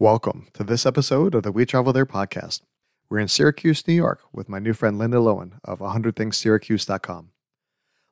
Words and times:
Welcome 0.00 0.46
to 0.52 0.62
this 0.62 0.86
episode 0.86 1.34
of 1.34 1.42
the 1.42 1.50
We 1.50 1.66
Travel 1.66 1.92
There 1.92 2.06
podcast. 2.06 2.60
We're 3.10 3.18
in 3.18 3.26
Syracuse, 3.26 3.84
New 3.88 3.94
York, 3.94 4.20
with 4.32 4.48
my 4.48 4.60
new 4.60 4.72
friend 4.72 4.96
Linda 4.96 5.16
Lowen 5.16 5.54
of 5.64 5.80
100thingssyracuse.com. 5.80 7.30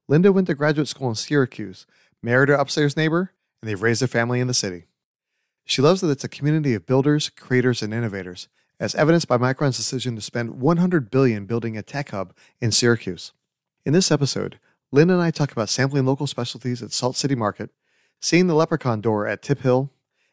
Linda 0.09 0.33
went 0.33 0.49
to 0.49 0.54
graduate 0.57 0.88
school 0.88 1.11
in 1.11 1.14
Syracuse, 1.14 1.87
married 2.21 2.49
her 2.49 2.57
upstairs 2.57 2.96
neighbor, 2.96 3.35
and 3.62 3.69
they've 3.69 3.80
raised 3.80 4.03
a 4.03 4.09
family 4.09 4.41
in 4.41 4.49
the 4.49 4.53
city. 4.53 4.87
She 5.64 5.80
loves 5.80 6.01
that 6.01 6.11
it's 6.11 6.25
a 6.25 6.29
community 6.29 6.75
of 6.75 6.87
builders, 6.87 7.28
creators, 7.30 7.83
and 7.83 7.94
innovators, 7.94 8.48
as 8.80 8.96
evidenced 8.96 9.28
by 9.28 9.38
Micron's 9.38 9.76
decision 9.76 10.16
to 10.16 10.21
spend 10.21 10.60
100 10.60 11.08
billion 11.08 11.46
building 11.46 11.76
a 11.76 11.82
tech 11.82 12.10
hub 12.10 12.34
in 12.60 12.72
Syracuse. 12.72 13.32
In 13.84 13.92
this 13.92 14.10
episode, 14.10 14.58
Linda 14.90 15.14
and 15.14 15.22
I 15.22 15.30
talk 15.30 15.53
about 15.53 15.68
sampling 15.68 16.05
local 16.05 16.27
specialties 16.27 16.82
at 16.82 16.91
Salt 16.91 17.14
City 17.14 17.37
Market, 17.37 17.70
seeing 18.20 18.48
the 18.48 18.56
Leprechaun 18.56 19.00
door 19.00 19.28
at 19.28 19.41
Tip 19.41 19.60
Hill, 19.60 19.92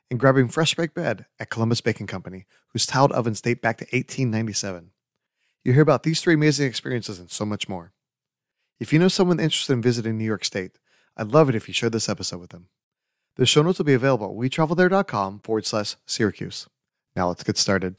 and 0.09 0.19
grabbing 0.19 0.47
fresh 0.47 0.75
baked 0.75 0.93
bread 0.93 1.25
at 1.39 1.49
Columbus 1.49 1.81
Baking 1.81 2.07
Company, 2.07 2.45
whose 2.69 2.85
tiled 2.85 3.11
ovens 3.11 3.41
date 3.41 3.61
back 3.61 3.77
to 3.77 3.85
1897. 3.85 4.91
You'll 5.63 5.73
hear 5.73 5.83
about 5.83 6.03
these 6.03 6.21
three 6.21 6.33
amazing 6.33 6.67
experiences 6.67 7.19
and 7.19 7.31
so 7.31 7.45
much 7.45 7.69
more. 7.69 7.93
If 8.79 8.91
you 8.91 8.99
know 8.99 9.07
someone 9.07 9.39
interested 9.39 9.73
in 9.73 9.81
visiting 9.81 10.17
New 10.17 10.25
York 10.25 10.43
State, 10.43 10.79
I'd 11.15 11.31
love 11.31 11.49
it 11.49 11.55
if 11.55 11.67
you 11.67 11.73
shared 11.73 11.93
this 11.93 12.09
episode 12.09 12.39
with 12.39 12.49
them. 12.49 12.67
The 13.35 13.45
show 13.45 13.61
notes 13.61 13.79
will 13.79 13.85
be 13.85 13.93
available 13.93 14.27
at 14.27 14.35
wetravelthere.com 14.35 15.39
forward 15.43 15.65
slash 15.65 15.95
Syracuse. 16.05 16.67
Now 17.15 17.29
let's 17.29 17.43
get 17.43 17.57
started. 17.57 17.95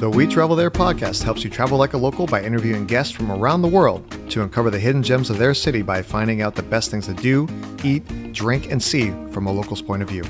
The 0.00 0.08
We 0.08 0.26
Travel 0.26 0.56
There 0.56 0.70
podcast 0.70 1.22
helps 1.22 1.44
you 1.44 1.50
travel 1.50 1.76
like 1.76 1.92
a 1.92 1.98
local 1.98 2.26
by 2.26 2.42
interviewing 2.42 2.86
guests 2.86 3.12
from 3.12 3.30
around 3.30 3.60
the 3.60 3.68
world 3.68 4.02
to 4.30 4.42
uncover 4.42 4.70
the 4.70 4.78
hidden 4.78 5.02
gems 5.02 5.28
of 5.28 5.36
their 5.36 5.52
city 5.52 5.82
by 5.82 6.00
finding 6.00 6.40
out 6.40 6.54
the 6.54 6.62
best 6.62 6.90
things 6.90 7.04
to 7.04 7.12
do, 7.12 7.46
eat, 7.84 8.32
drink, 8.32 8.70
and 8.72 8.82
see 8.82 9.10
from 9.30 9.46
a 9.46 9.52
local's 9.52 9.82
point 9.82 10.02
of 10.02 10.08
view. 10.08 10.24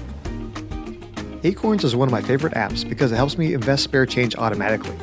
Acorns 1.45 1.85
is 1.85 1.95
one 1.95 2.09
of 2.09 2.11
my 2.11 2.21
favorite 2.21 2.55
apps 2.55 2.87
because 2.87 3.13
it 3.13 3.15
helps 3.15 3.39
me 3.39 3.55
invest 3.55 3.85
spare 3.85 4.07
change 4.07 4.35
automatically. 4.35 4.97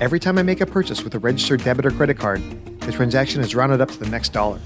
Every 0.00 0.18
time 0.18 0.38
I 0.38 0.44
make 0.44 0.62
a 0.62 0.66
purchase 0.66 1.04
with 1.04 1.14
a 1.14 1.18
registered 1.18 1.62
debit 1.62 1.84
or 1.84 1.90
credit 1.90 2.18
card, 2.18 2.40
the 2.80 2.92
transaction 2.92 3.42
is 3.42 3.54
rounded 3.54 3.82
up 3.82 3.90
to 3.90 3.98
the 3.98 4.08
next 4.08 4.30
dollar. 4.30 4.62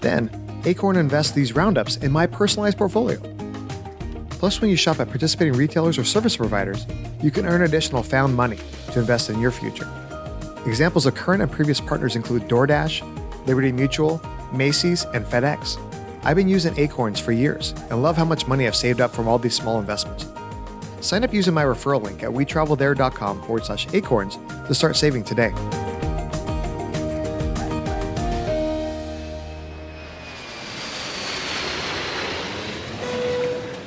Then, 0.00 0.28
Acorn 0.66 0.96
invests 0.96 1.32
these 1.32 1.54
roundups 1.54 1.96
in 1.96 2.12
my 2.12 2.26
personalized 2.26 2.76
portfolio. 2.76 3.18
Plus, 4.28 4.60
when 4.60 4.68
you 4.68 4.76
shop 4.76 5.00
at 5.00 5.08
participating 5.08 5.54
retailers 5.54 5.96
or 5.96 6.04
service 6.04 6.36
providers, 6.36 6.86
you 7.22 7.30
can 7.30 7.46
earn 7.46 7.62
additional 7.62 8.02
found 8.02 8.34
money 8.36 8.58
to 8.96 9.00
invest 9.00 9.28
in 9.28 9.38
your 9.38 9.50
future. 9.50 9.86
Examples 10.64 11.04
of 11.04 11.14
current 11.14 11.42
and 11.42 11.52
previous 11.52 11.80
partners 11.80 12.16
include 12.16 12.42
DoorDash, 12.44 13.46
Liberty 13.46 13.70
Mutual, 13.70 14.20
Macy's, 14.52 15.04
and 15.12 15.24
FedEx. 15.24 15.78
I've 16.24 16.34
been 16.34 16.48
using 16.48 16.76
Acorns 16.78 17.20
for 17.20 17.32
years 17.32 17.74
and 17.90 18.02
love 18.02 18.16
how 18.16 18.24
much 18.24 18.48
money 18.48 18.66
I've 18.66 18.74
saved 18.74 19.02
up 19.02 19.14
from 19.14 19.28
all 19.28 19.38
these 19.38 19.54
small 19.54 19.78
investments. 19.78 20.26
Sign 21.06 21.24
up 21.24 21.32
using 21.32 21.52
my 21.52 21.62
referral 21.62 22.02
link 22.02 22.22
at 22.22 22.30
wetravelthere.com 22.30 23.42
forward 23.42 23.66
slash 23.66 23.86
acorns 23.92 24.36
to 24.66 24.74
start 24.74 24.96
saving 24.96 25.24
today. 25.24 25.50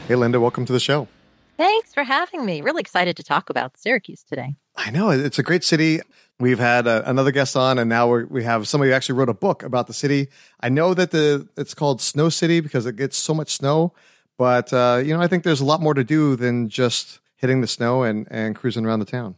Hey, 0.07 0.15
Linda, 0.15 0.39
welcome 0.39 0.65
to 0.65 0.73
the 0.73 0.79
show. 0.79 1.07
Thanks 1.57 1.93
for 1.93 2.03
having 2.03 2.45
me. 2.45 2.61
Really 2.61 2.79
excited 2.81 3.17
to 3.17 3.23
talk 3.23 3.49
about 3.49 3.77
Syracuse 3.77 4.23
today. 4.23 4.55
I 4.79 4.91
know 4.91 5.09
it's 5.09 5.37
a 5.37 5.43
great 5.43 5.65
city. 5.65 5.99
We've 6.39 6.57
had 6.57 6.87
uh, 6.87 7.03
another 7.05 7.31
guest 7.31 7.57
on, 7.57 7.77
and 7.77 7.89
now 7.89 8.11
we 8.11 8.23
we 8.23 8.43
have 8.45 8.65
somebody 8.65 8.91
who 8.91 8.95
actually 8.95 9.15
wrote 9.15 9.27
a 9.27 9.33
book 9.33 9.61
about 9.61 9.87
the 9.87 9.93
city. 9.93 10.29
I 10.61 10.69
know 10.69 10.93
that 10.93 11.11
the 11.11 11.49
it's 11.57 11.73
called 11.73 11.99
Snow 11.99 12.29
City 12.29 12.61
because 12.61 12.85
it 12.85 12.95
gets 12.95 13.17
so 13.17 13.33
much 13.33 13.51
snow, 13.51 13.93
but 14.37 14.71
uh, 14.71 15.01
you 15.03 15.13
know 15.13 15.21
I 15.21 15.27
think 15.27 15.43
there's 15.43 15.59
a 15.59 15.65
lot 15.65 15.81
more 15.81 15.93
to 15.93 16.03
do 16.05 16.37
than 16.37 16.69
just 16.69 17.19
hitting 17.35 17.59
the 17.59 17.67
snow 17.67 18.03
and 18.03 18.25
and 18.31 18.55
cruising 18.55 18.85
around 18.85 18.99
the 18.99 19.05
town. 19.05 19.35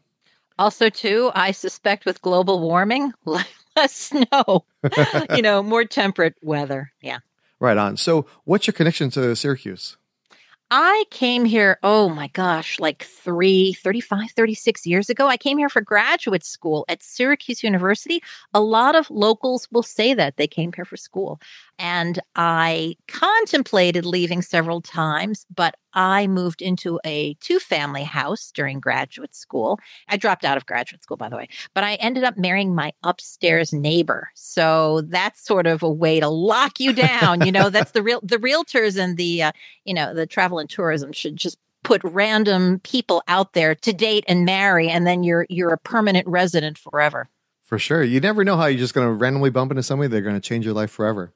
Also, 0.60 0.90
too, 0.90 1.32
I 1.34 1.52
suspect 1.54 2.06
with 2.06 2.22
global 2.22 2.60
warming, 2.60 3.12
less 3.26 3.48
snow. 3.88 4.66
you 5.36 5.42
know, 5.42 5.64
more 5.64 5.86
temperate 5.86 6.36
weather. 6.44 6.92
Yeah. 7.02 7.18
Right 7.60 7.78
on. 7.78 7.98
So, 7.98 8.28
what's 8.44 8.68
your 8.68 8.74
connection 8.74 9.10
to 9.12 9.36
Syracuse? 9.36 9.98
I 10.74 11.04
came 11.12 11.44
here, 11.44 11.78
oh 11.84 12.08
my 12.08 12.28
gosh, 12.30 12.80
like 12.80 13.04
three, 13.04 13.74
35, 13.74 14.32
36 14.32 14.88
years 14.88 15.10
ago. 15.10 15.28
I 15.28 15.36
came 15.36 15.58
here 15.58 15.68
for 15.68 15.82
graduate 15.82 16.46
school 16.46 16.86
at 16.88 17.04
Syracuse 17.04 17.62
University. 17.62 18.24
A 18.54 18.62
lot 18.62 18.96
of 18.96 19.10
locals 19.12 19.68
will 19.74 19.84
say 19.84 20.14
that 20.14 20.38
they 20.38 20.48
came 20.48 20.72
here 20.74 20.86
for 20.86 20.96
school. 20.96 21.42
And 21.78 22.20
I 22.38 22.96
contemplated 23.10 24.06
leaving 24.06 24.42
several 24.42 24.80
times, 24.80 25.46
but 25.54 25.76
I 25.94 26.28
moved 26.28 26.62
into 26.62 27.00
a 27.06 27.34
two 27.42 27.60
family 27.60 28.04
house 28.04 28.52
during 28.54 28.80
graduate 28.80 29.36
school. 29.36 29.80
I 30.08 30.18
dropped 30.18 30.46
out 30.46 30.58
of 30.58 30.66
graduate 30.66 31.04
school, 31.04 31.18
by 31.18 31.28
the 31.28 31.36
way, 31.36 31.50
but 31.74 31.84
I 31.84 31.96
ended 31.96 32.24
up 32.24 32.38
marrying 32.38 32.74
my 32.74 32.94
upstairs 33.04 33.74
neighbor. 33.74 34.30
So 34.36 35.02
that's 35.02 35.46
sort 35.46 35.68
of 35.68 35.84
a 35.84 35.92
way 35.92 36.20
to 36.20 36.30
lock 36.30 36.80
you 36.80 36.94
down. 36.94 37.46
you 37.46 37.52
know, 37.52 37.70
that's 37.70 37.92
the 37.92 38.04
real, 38.04 38.22
the 38.24 38.38
realtors 38.38 38.98
and 38.98 39.18
the, 39.18 39.44
uh, 39.44 39.52
you 39.84 39.94
know, 39.94 40.14
the 40.14 40.26
travel 40.26 40.60
and 40.62 40.70
tourism 40.70 41.12
should 41.12 41.36
just 41.36 41.58
put 41.84 42.02
random 42.04 42.80
people 42.80 43.22
out 43.28 43.54
there 43.54 43.76
to 43.76 43.92
date 43.92 44.24
and 44.28 44.46
marry 44.46 44.88
and 44.88 45.06
then 45.06 45.24
you're 45.24 45.46
you're 45.50 45.74
a 45.74 45.78
permanent 45.80 46.28
resident 46.28 46.78
forever 46.78 47.28
for 47.64 47.78
sure 47.78 48.04
you 48.04 48.20
never 48.20 48.46
know 48.46 48.56
how 48.56 48.68
you're 48.68 48.80
just 48.80 48.94
going 48.94 49.06
to 49.06 49.12
randomly 49.12 49.50
bump 49.50 49.72
into 49.72 49.84
somebody 49.84 50.08
they're 50.08 50.22
going 50.22 50.36
to 50.36 50.40
change 50.40 50.64
your 50.64 50.76
life 50.76 50.92
forever 50.92 51.34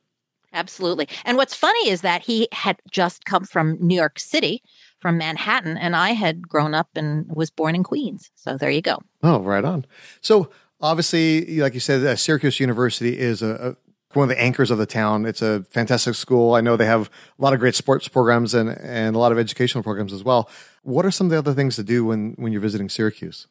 Absolutely. 0.56 1.10
And 1.26 1.38
what's 1.38 1.54
funny 1.54 1.90
is 1.90 2.02
that 2.02 2.24
he 2.24 2.48
had 2.54 2.80
just 2.90 3.26
come 3.26 3.44
from 3.44 3.78
New 3.80 3.96
York 3.96 4.18
City, 4.18 4.64
from 5.00 5.18
Manhattan, 5.18 5.78
and 5.78 5.96
I 5.96 6.12
had 6.12 6.48
grown 6.48 6.74
up 6.74 6.88
and 6.96 7.30
was 7.30 7.52
born 7.52 7.76
in 7.76 7.84
Queens. 7.84 8.32
So 8.36 8.58
there 8.58 8.72
you 8.72 8.82
go. 8.82 9.00
Oh, 9.22 9.42
right 9.42 9.66
on. 9.66 9.86
So 10.22 10.50
obviously, 10.80 11.60
like 11.60 11.74
you 11.74 11.82
said, 11.82 12.06
uh, 12.06 12.16
Syracuse 12.16 12.60
University 12.62 13.20
is 13.20 13.42
a, 13.42 13.76
a 13.76 13.85
one 14.16 14.30
of 14.30 14.36
the 14.36 14.42
anchors 14.42 14.72
of 14.72 14.78
the 14.78 14.86
town. 14.86 15.26
It's 15.26 15.42
a 15.42 15.64
fantastic 15.72 16.16
school. 16.16 16.54
I 16.54 16.62
know 16.62 16.78
they 16.78 16.86
have 16.86 17.10
a 17.38 17.42
lot 17.42 17.54
of 17.54 17.60
great 17.60 17.76
sports 17.76 18.08
programs 18.08 18.54
and, 18.54 18.70
and 18.70 19.16
a 19.16 19.20
lot 19.20 19.32
of 19.32 19.38
educational 19.38 19.84
programs 19.84 20.14
as 20.14 20.24
well. 20.24 20.50
What 20.84 21.06
are 21.06 21.12
some 21.12 21.28
of 21.28 21.32
the 21.32 21.38
other 21.38 21.54
things 21.54 21.76
to 21.78 21.84
do 21.84 22.06
when, 22.06 22.34
when 22.38 22.52
you're 22.52 22.62
visiting 22.62 22.90
Syracuse? 22.90 23.48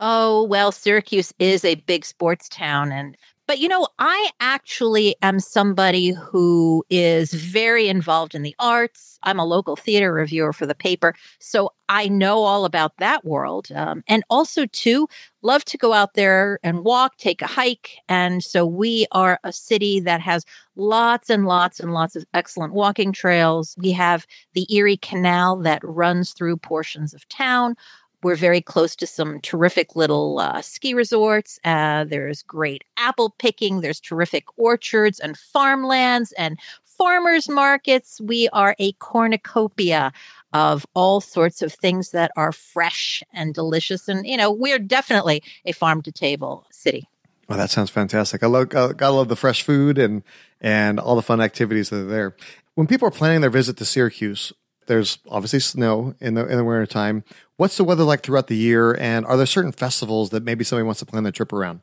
Oh, 0.00 0.44
well, 0.44 0.70
Syracuse 0.70 1.32
is 1.38 1.64
a 1.64 1.74
big 1.74 2.04
sports 2.04 2.48
town. 2.48 2.92
And 2.92 3.16
but 3.48 3.58
you 3.58 3.66
know, 3.66 3.88
I 3.98 4.30
actually 4.40 5.16
am 5.22 5.40
somebody 5.40 6.10
who 6.10 6.84
is 6.90 7.32
very 7.32 7.88
involved 7.88 8.34
in 8.34 8.42
the 8.42 8.54
arts. 8.60 9.18
I'm 9.22 9.40
a 9.40 9.46
local 9.46 9.74
theater 9.74 10.12
reviewer 10.12 10.52
for 10.52 10.66
the 10.66 10.74
paper, 10.74 11.14
so 11.40 11.72
I 11.88 12.08
know 12.08 12.42
all 12.42 12.66
about 12.66 12.92
that 12.98 13.24
world. 13.24 13.68
Um, 13.74 14.04
and 14.06 14.22
also, 14.28 14.66
too, 14.66 15.08
love 15.40 15.64
to 15.64 15.78
go 15.78 15.94
out 15.94 16.12
there 16.12 16.58
and 16.62 16.84
walk, 16.84 17.16
take 17.16 17.40
a 17.40 17.46
hike. 17.46 17.96
And 18.08 18.44
so 18.44 18.66
we 18.66 19.06
are 19.12 19.40
a 19.42 19.52
city 19.52 19.98
that 20.00 20.20
has 20.20 20.44
lots 20.76 21.30
and 21.30 21.46
lots 21.46 21.80
and 21.80 21.94
lots 21.94 22.16
of 22.16 22.26
excellent 22.34 22.74
walking 22.74 23.12
trails. 23.12 23.74
We 23.78 23.92
have 23.92 24.26
the 24.52 24.66
Erie 24.72 24.98
Canal 24.98 25.56
that 25.62 25.80
runs 25.82 26.32
through 26.32 26.58
portions 26.58 27.14
of 27.14 27.26
town. 27.28 27.76
We're 28.22 28.36
very 28.36 28.60
close 28.60 28.96
to 28.96 29.06
some 29.06 29.40
terrific 29.40 29.94
little 29.94 30.40
uh, 30.40 30.60
ski 30.60 30.92
resorts. 30.94 31.60
Uh, 31.64 32.04
there's 32.04 32.42
great 32.42 32.82
apple 32.96 33.34
picking. 33.38 33.80
There's 33.80 34.00
terrific 34.00 34.44
orchards 34.56 35.20
and 35.20 35.36
farmlands 35.36 36.32
and 36.32 36.58
farmers 36.84 37.48
markets. 37.48 38.20
We 38.20 38.48
are 38.48 38.74
a 38.80 38.92
cornucopia 38.94 40.12
of 40.52 40.84
all 40.94 41.20
sorts 41.20 41.62
of 41.62 41.72
things 41.72 42.10
that 42.10 42.32
are 42.36 42.52
fresh 42.52 43.22
and 43.32 43.54
delicious. 43.54 44.08
And, 44.08 44.26
you 44.26 44.36
know, 44.36 44.50
we're 44.50 44.80
definitely 44.80 45.42
a 45.64 45.72
farm 45.72 46.02
to 46.02 46.12
table 46.12 46.66
city. 46.72 47.08
Well, 47.48 47.58
that 47.58 47.70
sounds 47.70 47.90
fantastic. 47.90 48.42
I 48.42 48.46
love, 48.46 48.64
I 48.74 48.92
gotta 48.92 49.10
love 49.10 49.28
the 49.28 49.36
fresh 49.36 49.62
food 49.62 49.96
and, 49.96 50.22
and 50.60 50.98
all 50.98 51.16
the 51.16 51.22
fun 51.22 51.40
activities 51.40 51.90
that 51.90 52.00
are 52.00 52.04
there. 52.04 52.36
When 52.74 52.86
people 52.86 53.08
are 53.08 53.12
planning 53.12 53.40
their 53.40 53.50
visit 53.50 53.76
to 53.78 53.84
Syracuse, 53.84 54.52
there's 54.88 55.18
obviously 55.28 55.60
snow 55.60 56.14
in 56.20 56.34
the 56.34 56.46
in 56.46 56.56
the 56.56 56.64
winter 56.64 56.86
time. 56.86 57.22
What's 57.56 57.76
the 57.76 57.84
weather 57.84 58.04
like 58.04 58.22
throughout 58.22 58.48
the 58.48 58.56
year, 58.56 58.96
and 58.98 59.24
are 59.24 59.36
there 59.36 59.46
certain 59.46 59.72
festivals 59.72 60.30
that 60.30 60.42
maybe 60.42 60.64
somebody 60.64 60.84
wants 60.84 61.00
to 61.00 61.06
plan 61.06 61.22
their 61.22 61.32
trip 61.32 61.52
around? 61.52 61.82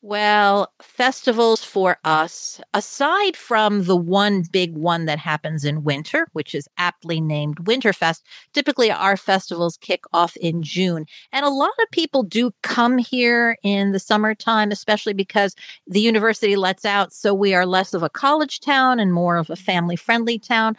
Well, 0.00 0.72
festivals 0.80 1.64
for 1.64 1.98
us, 2.04 2.60
aside 2.72 3.36
from 3.36 3.82
the 3.84 3.96
one 3.96 4.42
big 4.42 4.76
one 4.76 5.06
that 5.06 5.18
happens 5.18 5.64
in 5.64 5.82
winter, 5.82 6.28
which 6.34 6.54
is 6.54 6.68
aptly 6.78 7.20
named 7.20 7.56
Winterfest, 7.64 8.22
typically 8.52 8.92
our 8.92 9.16
festivals 9.16 9.76
kick 9.76 10.04
off 10.12 10.36
in 10.36 10.62
June. 10.62 11.04
And 11.32 11.44
a 11.44 11.48
lot 11.50 11.72
of 11.82 11.90
people 11.90 12.22
do 12.22 12.52
come 12.62 12.98
here 12.98 13.56
in 13.64 13.90
the 13.90 13.98
summertime, 13.98 14.70
especially 14.70 15.14
because 15.14 15.56
the 15.88 16.00
university 16.00 16.54
lets 16.54 16.84
out. 16.84 17.12
So 17.12 17.34
we 17.34 17.52
are 17.52 17.66
less 17.66 17.92
of 17.92 18.04
a 18.04 18.10
college 18.10 18.60
town 18.60 19.00
and 19.00 19.12
more 19.12 19.36
of 19.36 19.50
a 19.50 19.56
family 19.56 19.96
friendly 19.96 20.38
town. 20.38 20.76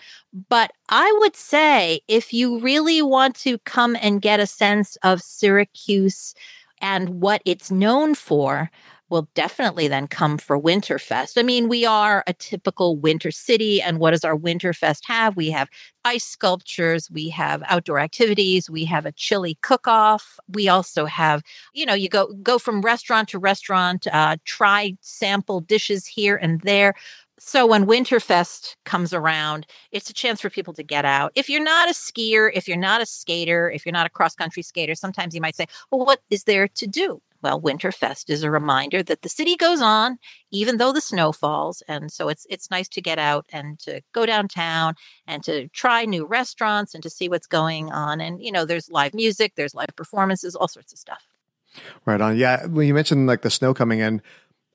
But 0.48 0.72
I 0.88 1.14
would 1.20 1.36
say 1.36 2.00
if 2.08 2.32
you 2.32 2.60
really 2.62 3.02
want 3.02 3.36
to 3.38 3.58
come 3.60 3.98
and 4.02 4.22
get 4.22 4.40
a 4.40 4.48
sense 4.48 4.96
of 5.04 5.22
Syracuse 5.22 6.34
and 6.82 7.22
what 7.22 7.42
it's 7.46 7.70
known 7.70 8.16
for, 8.16 8.72
will 9.10 9.28
definitely 9.34 9.88
then 9.88 10.08
come 10.08 10.38
for 10.38 10.60
Winterfest. 10.60 11.38
I 11.38 11.44
mean, 11.44 11.68
we 11.68 11.86
are 11.86 12.24
a 12.28 12.34
typical 12.34 12.96
winter 12.98 13.32
city. 13.32 13.82
And 13.82 14.00
what 14.00 14.12
does 14.12 14.24
our 14.24 14.38
Winterfest 14.38 15.02
have? 15.06 15.36
We 15.36 15.50
have 15.52 15.70
ice 16.06 16.26
sculptures, 16.26 17.10
we 17.12 17.30
have 17.30 17.62
outdoor 17.68 18.00
activities, 18.00 18.70
we 18.70 18.86
have 18.86 19.06
a 19.06 19.12
chili 19.12 19.58
cook 19.62 19.88
off. 19.88 20.40
We 20.54 20.70
also 20.70 21.06
have, 21.06 21.42
you 21.74 21.86
know, 21.86 21.94
you 21.94 22.10
go 22.10 22.28
go 22.42 22.58
from 22.58 22.82
restaurant 22.82 23.30
to 23.30 23.40
restaurant, 23.40 24.08
uh, 24.08 24.38
try 24.46 24.96
sample 25.02 25.60
dishes 25.62 26.06
here 26.06 26.36
and 26.38 26.62
there. 26.62 26.94
So 27.40 27.66
when 27.66 27.86
Winterfest 27.86 28.76
comes 28.84 29.14
around, 29.14 29.66
it's 29.92 30.10
a 30.10 30.14
chance 30.14 30.42
for 30.42 30.50
people 30.50 30.74
to 30.74 30.84
get 30.84 31.06
out. 31.06 31.32
If 31.36 31.50
you're 31.50 31.64
not 31.64 31.90
a 31.90 31.94
skier, 31.94 32.52
if 32.54 32.68
you're 32.68 32.78
not 32.78 33.02
a 33.02 33.06
skater, 33.06 33.72
if 33.72 33.86
you're 33.86 33.94
not 33.94 34.06
a 34.06 34.10
cross 34.10 34.36
country 34.36 34.62
skater, 34.62 34.94
sometimes 34.94 35.34
you 35.34 35.40
might 35.42 35.56
say, 35.56 35.66
well, 35.90 36.06
what 36.06 36.20
is 36.30 36.44
there 36.44 36.68
to 36.68 36.88
do? 36.88 37.22
Well, 37.42 37.62
Winterfest 37.62 38.30
is 38.30 38.44
a 38.44 38.52
reminder 38.52 39.02
that 39.04 39.22
the 39.22 39.30
city 39.30 39.56
goes 39.56 39.82
on 39.82 40.18
even 40.52 40.78
though 40.78 40.92
the 40.92 41.02
snow 41.02 41.32
falls, 41.32 41.84
and 41.88 42.12
so 42.12 42.28
it's 42.28 42.46
it's 42.50 42.72
nice 42.72 42.88
to 42.90 43.02
get 43.02 43.20
out 43.20 43.46
and 43.52 43.80
to 43.80 44.02
go 44.14 44.26
downtown 44.26 44.96
and 45.28 45.44
to 45.44 45.68
try 45.70 46.06
new 46.06 46.26
restaurants 46.26 46.94
and 46.94 47.04
to 47.04 47.10
see 47.10 47.30
what's 47.30 47.48
going 47.48 47.92
on. 47.92 48.20
And 48.20 48.42
you 48.44 48.52
know, 48.52 48.66
there's 48.66 48.90
live 48.90 49.14
music, 49.14 49.54
there's 49.56 49.76
live 49.76 49.96
performances, 49.96 50.56
all 50.56 50.68
sorts 50.68 50.92
of 50.92 51.00
stuff. 51.00 51.24
Right 52.06 52.20
on. 52.20 52.38
Yeah, 52.38 52.66
when 52.66 52.88
you 52.88 52.94
mentioned 52.94 53.28
like 53.28 53.44
the 53.44 53.50
snow 53.50 53.74
coming 53.74 54.00
in, 54.00 54.22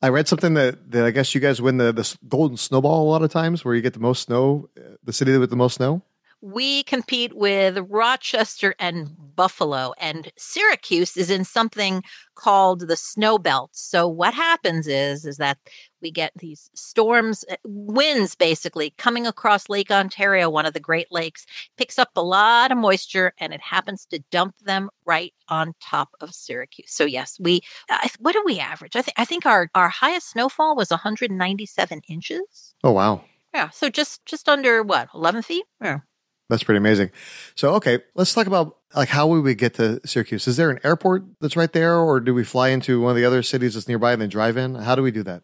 I 0.01 0.09
read 0.09 0.29
something 0.29 0.55
that, 0.55 0.91
that 0.93 1.05
I 1.05 1.11
guess 1.11 1.35
you 1.35 1.41
guys 1.41 1.61
win 1.61 1.79
the 1.79 1.93
the 1.93 2.17
golden 2.29 2.57
snowball 2.57 3.03
a 3.03 3.11
lot 3.11 3.23
of 3.23 3.31
times, 3.31 3.65
where 3.65 3.75
you 3.75 3.83
get 3.83 3.95
the 3.95 4.01
most 4.01 4.23
snow, 4.23 4.69
uh, 4.79 4.97
the 5.03 5.13
city 5.13 5.37
with 5.37 5.51
the 5.51 5.57
most 5.57 5.75
snow 5.75 6.03
we 6.45 6.83
compete 6.83 7.35
with 7.35 7.79
Rochester 7.89 8.75
and 8.79 9.11
Buffalo, 9.35 9.95
and 9.97 10.31
Syracuse 10.37 11.17
is 11.17 11.31
in 11.31 11.43
something 11.43 12.03
called 12.35 12.81
the 12.81 12.99
snow 12.99 13.39
belt. 13.39 13.71
So 13.73 14.07
what 14.07 14.35
happens 14.35 14.87
is 14.87 15.25
is 15.25 15.39
that 15.39 15.57
we 16.03 16.11
get 16.11 16.33
these 16.37 16.69
storms, 16.75 17.47
uh, 17.51 17.57
winds 17.65 18.35
basically 18.35 18.93
coming 18.99 19.27
across 19.27 19.71
Lake 19.71 19.91
Ontario, 19.91 20.51
one 20.51 20.67
of 20.67 20.75
the 20.75 20.81
Great 20.81 21.11
Lakes, 21.11 21.47
picks 21.79 21.99
up 21.99 22.11
a 22.15 22.23
lot 22.23 22.71
of 22.71 22.77
moisture, 22.77 23.33
and 23.39 23.55
it 23.55 23.63
happens 23.63 24.05
to 24.07 24.23
dump 24.31 24.55
them 24.59 24.91
right 25.07 25.33
on 25.49 25.73
top 25.81 26.11
of 26.21 26.35
Syracuse. 26.35 26.93
So 26.93 27.07
yes, 27.07 27.39
we 27.41 27.63
uh, 27.89 28.07
what 28.19 28.33
do 28.33 28.43
we 28.45 28.61
average? 28.61 28.97
I 28.97 29.03
think 29.03 29.19
I 29.19 29.25
think 29.25 29.47
our 29.47 29.71
our 29.75 29.89
highest 29.89 30.33
snowfall 30.33 30.77
was 30.77 30.91
197 30.91 32.03
inches. 32.07 32.75
Oh 32.85 32.93
wow. 32.93 33.25
Yeah, 33.55 33.71
so 33.71 33.89
just 33.89 34.27
just 34.27 34.47
under 34.47 34.83
what 34.83 35.09
11 35.15 35.41
feet. 35.41 35.65
Yeah. 35.81 36.01
That's 36.49 36.63
pretty 36.63 36.79
amazing. 36.79 37.11
So, 37.55 37.75
okay, 37.75 38.01
let's 38.15 38.35
talk 38.35 38.47
about 38.47 38.77
like 38.95 39.09
how 39.09 39.27
would 39.29 39.43
we 39.43 39.55
get 39.55 39.75
to 39.75 40.01
Syracuse? 40.07 40.47
Is 40.47 40.57
there 40.57 40.71
an 40.71 40.79
airport 40.85 41.25
that's 41.41 41.57
right 41.57 41.73
there, 41.73 41.97
or 41.99 42.21
do 42.21 42.35
we 42.35 42.45
fly 42.45 42.69
into 42.69 43.01
one 43.01 43.11
of 43.11 43.17
the 43.17 43.25
other 43.25 43.43
cities 43.43 43.75
that's 43.75 43.89
nearby 43.89 44.13
and 44.13 44.23
then 44.23 44.29
drive 44.29 44.57
in? 44.57 44.75
How 44.75 44.95
do 44.95 45.03
we 45.03 45.11
do 45.11 45.23
that? 45.25 45.43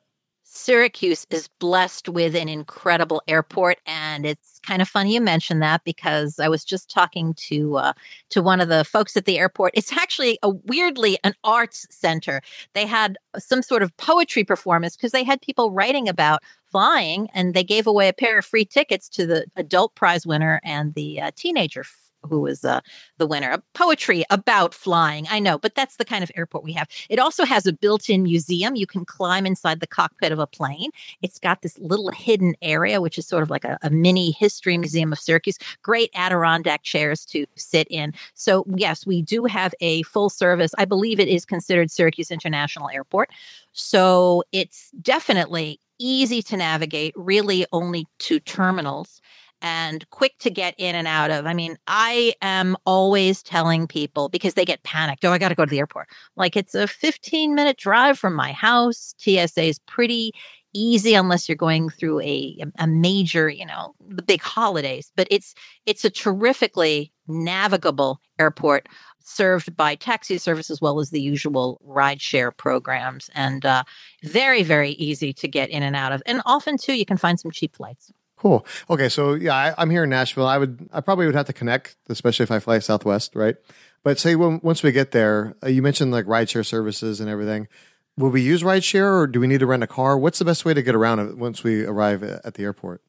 Syracuse 0.53 1.29
is 1.31 1.47
blessed 1.61 2.09
with 2.09 2.35
an 2.35 2.49
incredible 2.49 3.23
airport, 3.29 3.79
and 3.87 4.27
it's 4.27 4.59
kind 4.67 4.83
of 4.83 4.89
funny 4.89 5.15
you 5.15 5.21
mentioned 5.21 5.63
that 5.63 5.85
because 5.85 6.41
I 6.41 6.49
was 6.49 6.65
just 6.65 6.91
talking 6.91 7.35
to 7.35 7.77
uh, 7.77 7.93
to 8.31 8.43
one 8.43 8.61
of 8.61 8.69
the 8.69 8.85
folks 8.85 9.17
at 9.17 9.27
the 9.27 9.39
airport. 9.39 9.75
It's 9.77 9.93
actually 9.93 10.41
a 10.43 10.51
weirdly 10.51 11.19
an 11.23 11.35
arts 11.45 11.87
center. 11.91 12.43
They 12.75 12.85
had 12.85 13.17
some 13.39 13.63
sort 13.63 13.85
of 13.85 13.97
poetry 13.97 14.43
performance 14.43 14.97
because 14.97 15.13
they 15.13 15.23
had 15.23 15.41
people 15.41 15.71
writing 15.71 16.09
about 16.09 16.43
flying, 16.73 17.29
and 17.33 17.55
they 17.55 17.63
gave 17.65 17.87
away 17.87 18.09
a 18.09 18.13
pair 18.13 18.37
of 18.39 18.45
free 18.45 18.65
tickets 18.65 19.09
to 19.11 19.27
the 19.27 19.47
adult 19.55 19.95
prize 19.95 20.27
winner 20.27 20.61
and 20.65 20.95
the 20.95 21.21
uh, 21.21 21.31
teenager 21.37 21.85
who 22.23 22.41
was 22.41 22.65
uh, 22.65 22.81
the 23.19 23.27
winner. 23.27 23.51
A 23.51 23.63
poetry 23.75 24.25
about 24.31 24.75
flying. 24.75 25.27
I 25.31 25.39
know, 25.39 25.59
but 25.59 25.75
that's 25.75 25.97
the 25.97 26.05
kind 26.05 26.23
of 26.23 26.31
airport 26.37 26.65
we 26.65 26.73
have. 26.73 26.89
It 27.09 27.19
also 27.19 27.45
has 27.45 27.67
a 27.67 27.73
built-in 27.73 28.23
museum. 28.23 28.77
You 28.77 28.87
can 28.87 29.05
climb 29.05 29.47
inside 29.47 29.81
the 29.81 29.87
cockpit 29.87 30.33
of 30.33 30.39
a 30.39 30.47
plane. 30.47 30.91
It's 31.23 31.39
got 31.39 31.63
this 31.63 31.79
little 31.79 32.11
hidden 32.11 32.55
area, 32.63 33.01
which 33.01 33.19
is 33.19 33.27
sort 33.27 33.43
of 33.43 33.51
like 33.51 33.65
a, 33.65 33.79
a 33.83 33.91
mini 33.91 34.33
history 34.33 34.77
museum 34.77 35.13
of 35.13 35.19
Syracuse. 35.19 35.59
Great 35.83 36.11
Adirondack 36.15 36.83
chairs 36.83 37.25
to 37.27 37.47
sit 37.57 37.87
in. 37.91 38.13
So 38.35 38.65
yes, 38.77 39.07
we 39.07 39.23
do 39.23 39.45
have 39.45 39.75
a 39.81 40.03
full 40.03 40.31
service. 40.31 40.73
I 40.79 40.85
believe 40.85 41.21
it 41.21 41.29
is 41.29 41.45
considered 41.45 41.91
Syracuse 41.91 42.31
International 42.31 42.89
Airport. 42.91 43.31
So 43.73 44.43
it's 44.53 44.91
definitely 45.03 45.81
easy 46.01 46.43
to 46.43 46.57
navigate, 46.57 47.13
really 47.15 47.67
only 47.73 48.07
two 48.19 48.41
terminals 48.41 49.20
and 49.63 50.09
quick 50.11 50.39
to 50.39 50.51
get 50.51 50.75
in 50.79 50.95
and 50.95 51.07
out 51.07 51.31
of. 51.31 51.47
I 51.47 51.55
mean, 51.55 51.77
I 51.87 52.35
am 52.43 52.77
always 52.87 53.43
telling 53.43 53.87
people 53.87 54.29
because 54.29 54.55
they 54.55 54.65
get 54.65 54.83
panicked. 54.83 55.25
Oh, 55.25 55.33
I 55.33 55.39
got 55.39 55.51
to 55.51 55.55
go 55.55 55.65
to 55.65 55.71
the 55.71 55.79
airport. 55.79 56.09
Like 56.37 56.57
it's 56.57 56.75
a 56.75 56.87
15 56.87 57.55
minute 57.55 57.77
drive 57.77 58.19
from 58.19 58.35
my 58.35 58.53
house. 58.53 59.15
TSA 59.19 59.63
is 59.63 59.79
pretty 59.87 60.33
easy 60.73 61.15
unless 61.15 61.49
you're 61.49 61.57
going 61.57 61.89
through 61.89 62.21
a 62.21 62.57
a 62.79 62.87
major, 62.87 63.49
you 63.49 63.67
know, 63.67 63.95
the 64.09 64.23
big 64.23 64.41
holidays, 64.41 65.13
but 65.17 65.27
it's 65.31 65.55
it's 65.87 66.05
a 66.05 66.11
terrifically 66.11 67.13
navigable 67.27 68.21
airport 68.39 68.89
served 69.23 69.77
by 69.77 69.95
taxi 69.95 70.39
service 70.39 70.71
as 70.71 70.81
well 70.81 70.99
as 70.99 71.11
the 71.11 71.21
usual 71.21 71.81
rideshare 71.87 72.57
programs 72.57 73.31
and 73.35 73.65
uh, 73.65 73.85
very 74.25 74.63
very 74.63 74.93
easy 74.93 75.33
to 75.33 75.47
get 75.47 75.71
in 75.71 75.83
and 75.83 75.95
out 75.95 76.13
of 76.13 76.23
and 76.27 76.43
often 76.47 76.77
too 76.77 76.95
you 76.95 77.05
can 77.05 77.17
find 77.17 77.39
some 77.39 77.51
cheap 77.51 77.77
flights 77.77 78.13
Cool. 78.41 78.65
Okay, 78.89 79.11
so 79.11 79.35
yeah, 79.35 79.55
I, 79.55 79.83
am 79.83 79.91
here 79.91 80.05
in 80.05 80.09
Nashville. 80.09 80.47
I 80.47 80.57
would, 80.57 80.89
I 80.95 81.03
probably 81.03 81.27
would 81.27 81.35
have 81.35 81.45
to 81.49 81.53
connect, 81.53 81.97
especially 82.09 82.45
if 82.45 82.51
I 82.51 82.59
fly 82.59 82.79
Southwest, 82.79 83.37
right? 83.37 83.55
But 84.03 84.19
say 84.19 84.35
when, 84.35 84.61
once 84.63 84.83
we 84.83 84.93
get 84.93 85.11
there, 85.11 85.55
uh, 85.63 85.69
you 85.69 85.83
mentioned 85.83 86.11
like 86.11 86.25
rideshare 86.25 86.65
services 86.65 87.21
and 87.21 87.29
everything. 87.29 87.69
Will 88.17 88.31
we 88.31 88.41
use 88.41 88.63
rideshare, 88.63 89.21
or 89.21 89.27
do 89.27 89.41
we 89.41 89.47
need 89.47 89.61
to 89.61 89.67
rent 89.67 89.83
a 89.83 89.87
car? 89.87 90.17
What's 90.17 90.39
the 90.39 90.47
best 90.47 90.65
way 90.65 90.73
to 90.73 90.81
get 90.81 90.95
around 90.95 91.39
once 91.39 91.63
we 91.63 91.85
arrive 91.85 92.23
at 92.23 92.55
the 92.55 92.63
airport? 92.63 93.03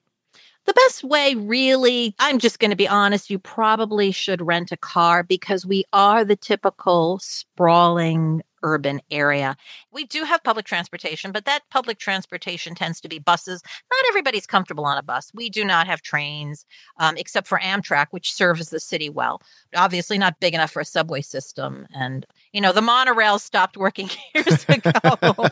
The 0.65 0.73
best 0.73 1.01
way, 1.01 1.35
really, 1.35 2.13
I'm 2.19 2.37
just 2.37 2.59
going 2.59 2.71
to 2.71 2.75
be 2.75 2.89
honest, 2.89 3.29
you 3.29 3.39
probably 3.39 4.11
should 4.11 4.41
rent 4.41 4.73
a 4.73 4.77
car 4.77 5.23
because 5.23 5.65
we 5.65 5.85
are 5.93 6.25
the 6.25 6.35
typical 6.35 7.19
sprawling 7.19 8.41
urban 8.63 9.01
area. 9.11 9.55
We 9.91 10.05
do 10.05 10.23
have 10.23 10.43
public 10.43 10.65
transportation, 10.65 11.31
but 11.31 11.45
that 11.45 11.63
public 11.69 11.99
transportation 11.99 12.75
tends 12.75 13.01
to 13.01 13.09
be 13.09 13.19
buses. 13.19 13.61
Not 13.91 14.09
everybody's 14.09 14.47
comfortable 14.47 14.85
on 14.85 14.97
a 14.97 15.03
bus. 15.03 15.31
We 15.33 15.49
do 15.49 15.65
not 15.65 15.87
have 15.87 16.01
trains, 16.01 16.65
um, 16.97 17.17
except 17.17 17.47
for 17.47 17.59
Amtrak, 17.59 18.07
which 18.11 18.33
serves 18.33 18.69
the 18.69 18.79
city 18.79 19.09
well. 19.09 19.41
Obviously, 19.75 20.17
not 20.17 20.39
big 20.39 20.53
enough 20.53 20.71
for 20.71 20.81
a 20.81 20.85
subway 20.85 21.21
system. 21.21 21.87
And, 21.93 22.25
you 22.53 22.61
know, 22.61 22.73
the 22.73 22.81
monorail 22.81 23.39
stopped 23.39 23.77
working 23.77 24.09
years 24.35 24.65
ago. 24.67 25.47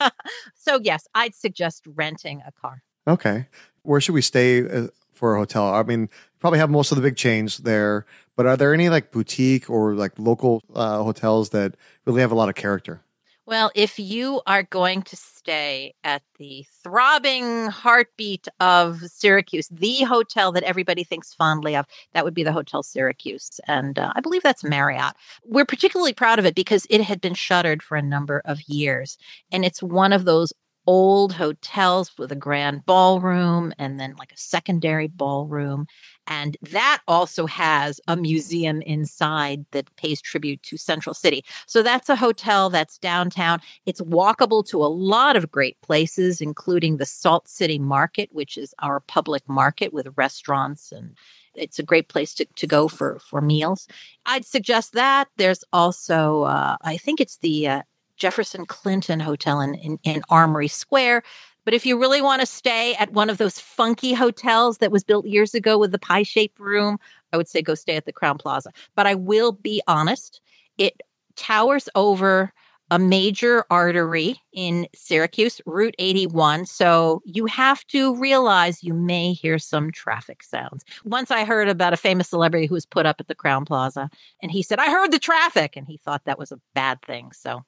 so, 0.54 0.80
yes, 0.82 1.06
I'd 1.14 1.34
suggest 1.34 1.86
renting 1.86 2.42
a 2.46 2.52
car. 2.52 2.82
Okay. 3.06 3.46
Where 3.82 4.00
should 4.00 4.14
we 4.14 4.22
stay 4.22 4.68
uh, 4.68 4.88
for 5.20 5.36
a 5.36 5.38
hotel? 5.38 5.72
I 5.72 5.82
mean, 5.84 6.08
probably 6.40 6.58
have 6.58 6.70
most 6.70 6.90
of 6.90 6.96
the 6.96 7.02
big 7.02 7.16
chains 7.16 7.58
there, 7.58 8.06
but 8.36 8.46
are 8.46 8.56
there 8.56 8.74
any 8.74 8.88
like 8.88 9.12
boutique 9.12 9.70
or 9.70 9.94
like 9.94 10.12
local 10.18 10.62
uh, 10.74 11.02
hotels 11.02 11.50
that 11.50 11.76
really 12.06 12.22
have 12.22 12.32
a 12.32 12.34
lot 12.34 12.48
of 12.48 12.56
character? 12.56 13.02
Well, 13.46 13.70
if 13.74 13.98
you 13.98 14.40
are 14.46 14.62
going 14.62 15.02
to 15.02 15.16
stay 15.16 15.94
at 16.04 16.22
the 16.38 16.64
throbbing 16.84 17.66
heartbeat 17.66 18.46
of 18.60 19.00
Syracuse, 19.00 19.66
the 19.68 20.04
hotel 20.04 20.52
that 20.52 20.62
everybody 20.62 21.02
thinks 21.02 21.34
fondly 21.34 21.74
of, 21.74 21.84
that 22.12 22.24
would 22.24 22.34
be 22.34 22.44
the 22.44 22.52
Hotel 22.52 22.82
Syracuse. 22.82 23.58
And 23.66 23.98
uh, 23.98 24.12
I 24.14 24.20
believe 24.20 24.44
that's 24.44 24.62
Marriott. 24.62 25.14
We're 25.44 25.64
particularly 25.64 26.12
proud 26.12 26.38
of 26.38 26.46
it 26.46 26.54
because 26.54 26.86
it 26.90 27.00
had 27.00 27.20
been 27.20 27.34
shuttered 27.34 27.82
for 27.82 27.96
a 27.96 28.02
number 28.02 28.40
of 28.44 28.60
years. 28.68 29.18
And 29.50 29.64
it's 29.64 29.82
one 29.82 30.12
of 30.12 30.26
those 30.26 30.52
old 30.86 31.32
hotels 31.32 32.16
with 32.18 32.32
a 32.32 32.36
grand 32.36 32.84
ballroom 32.86 33.72
and 33.78 34.00
then 34.00 34.14
like 34.18 34.32
a 34.32 34.36
secondary 34.36 35.08
ballroom. 35.08 35.86
And 36.26 36.56
that 36.70 37.00
also 37.08 37.46
has 37.46 38.00
a 38.06 38.16
museum 38.16 38.82
inside 38.82 39.64
that 39.72 39.94
pays 39.96 40.20
tribute 40.20 40.62
to 40.64 40.76
Central 40.76 41.14
City. 41.14 41.44
So 41.66 41.82
that's 41.82 42.08
a 42.08 42.16
hotel 42.16 42.70
that's 42.70 42.98
downtown. 42.98 43.60
It's 43.86 44.00
walkable 44.00 44.66
to 44.68 44.78
a 44.78 44.86
lot 44.86 45.36
of 45.36 45.50
great 45.50 45.80
places, 45.82 46.40
including 46.40 46.96
the 46.96 47.06
Salt 47.06 47.48
City 47.48 47.78
Market, 47.78 48.30
which 48.32 48.56
is 48.56 48.74
our 48.80 49.00
public 49.00 49.48
market 49.48 49.92
with 49.92 50.08
restaurants 50.16 50.92
and 50.92 51.16
it's 51.54 51.78
a 51.78 51.82
great 51.82 52.08
place 52.08 52.34
to, 52.34 52.44
to 52.56 52.66
go 52.66 52.86
for 52.86 53.18
for 53.18 53.40
meals 53.40 53.88
i'd 54.26 54.44
suggest 54.44 54.92
that 54.92 55.26
there's 55.36 55.64
also 55.72 56.42
uh, 56.42 56.76
i 56.82 56.96
think 56.96 57.20
it's 57.20 57.38
the 57.38 57.66
uh, 57.66 57.82
Jefferson 58.20 58.66
Clinton 58.66 59.18
Hotel 59.18 59.60
in, 59.60 59.74
in, 59.74 59.98
in 60.04 60.22
Armory 60.28 60.68
Square. 60.68 61.24
But 61.64 61.74
if 61.74 61.84
you 61.84 61.98
really 61.98 62.22
want 62.22 62.40
to 62.40 62.46
stay 62.46 62.94
at 62.94 63.12
one 63.12 63.28
of 63.28 63.38
those 63.38 63.58
funky 63.58 64.12
hotels 64.12 64.78
that 64.78 64.92
was 64.92 65.04
built 65.04 65.26
years 65.26 65.54
ago 65.54 65.78
with 65.78 65.90
the 65.90 65.98
pie 65.98 66.22
shaped 66.22 66.60
room, 66.60 66.98
I 67.32 67.36
would 67.36 67.48
say 67.48 67.62
go 67.62 67.74
stay 67.74 67.96
at 67.96 68.04
the 68.04 68.12
Crowne 68.12 68.38
Plaza. 68.38 68.70
But 68.94 69.06
I 69.06 69.14
will 69.14 69.52
be 69.52 69.82
honest, 69.86 70.40
it 70.78 71.00
towers 71.36 71.88
over 71.94 72.52
a 72.90 72.98
major 72.98 73.64
artery 73.70 74.40
in 74.52 74.88
Syracuse, 74.94 75.60
Route 75.64 75.94
81. 75.98 76.66
So 76.66 77.22
you 77.24 77.46
have 77.46 77.86
to 77.88 78.16
realize 78.16 78.82
you 78.82 78.94
may 78.94 79.32
hear 79.32 79.58
some 79.58 79.92
traffic 79.92 80.42
sounds. 80.42 80.84
Once 81.04 81.30
I 81.30 81.44
heard 81.44 81.68
about 81.68 81.92
a 81.92 81.96
famous 81.96 82.28
celebrity 82.28 82.66
who 82.66 82.74
was 82.74 82.86
put 82.86 83.06
up 83.06 83.20
at 83.20 83.28
the 83.28 83.34
Crowne 83.34 83.66
Plaza, 83.66 84.10
and 84.42 84.50
he 84.50 84.62
said, 84.62 84.78
I 84.78 84.90
heard 84.90 85.12
the 85.12 85.18
traffic. 85.18 85.76
And 85.76 85.86
he 85.86 85.98
thought 85.98 86.24
that 86.24 86.38
was 86.38 86.52
a 86.52 86.60
bad 86.74 87.00
thing. 87.02 87.32
So 87.32 87.64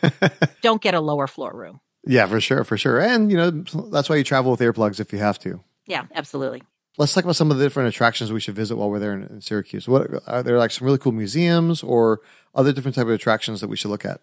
don't 0.62 0.82
get 0.82 0.94
a 0.94 1.00
lower 1.00 1.26
floor 1.26 1.52
room. 1.54 1.80
Yeah, 2.06 2.26
for 2.26 2.40
sure, 2.40 2.64
for 2.64 2.76
sure. 2.76 3.00
And, 3.00 3.30
you 3.30 3.36
know, 3.36 3.50
that's 3.50 4.08
why 4.08 4.16
you 4.16 4.24
travel 4.24 4.52
with 4.52 4.60
earplugs 4.60 5.00
if 5.00 5.12
you 5.12 5.18
have 5.18 5.38
to. 5.40 5.60
Yeah, 5.86 6.04
absolutely. 6.14 6.62
Let's 6.98 7.12
talk 7.12 7.24
about 7.24 7.36
some 7.36 7.50
of 7.50 7.58
the 7.58 7.64
different 7.64 7.88
attractions 7.88 8.32
we 8.32 8.40
should 8.40 8.54
visit 8.54 8.76
while 8.76 8.90
we're 8.90 8.98
there 8.98 9.12
in, 9.12 9.24
in 9.24 9.40
Syracuse. 9.40 9.86
What 9.86 10.08
are 10.26 10.42
there 10.42 10.58
like 10.58 10.70
some 10.70 10.86
really 10.86 10.98
cool 10.98 11.12
museums 11.12 11.82
or 11.82 12.20
other 12.54 12.72
different 12.72 12.94
type 12.94 13.06
of 13.06 13.10
attractions 13.10 13.60
that 13.60 13.68
we 13.68 13.76
should 13.76 13.90
look 13.90 14.04
at? 14.04 14.20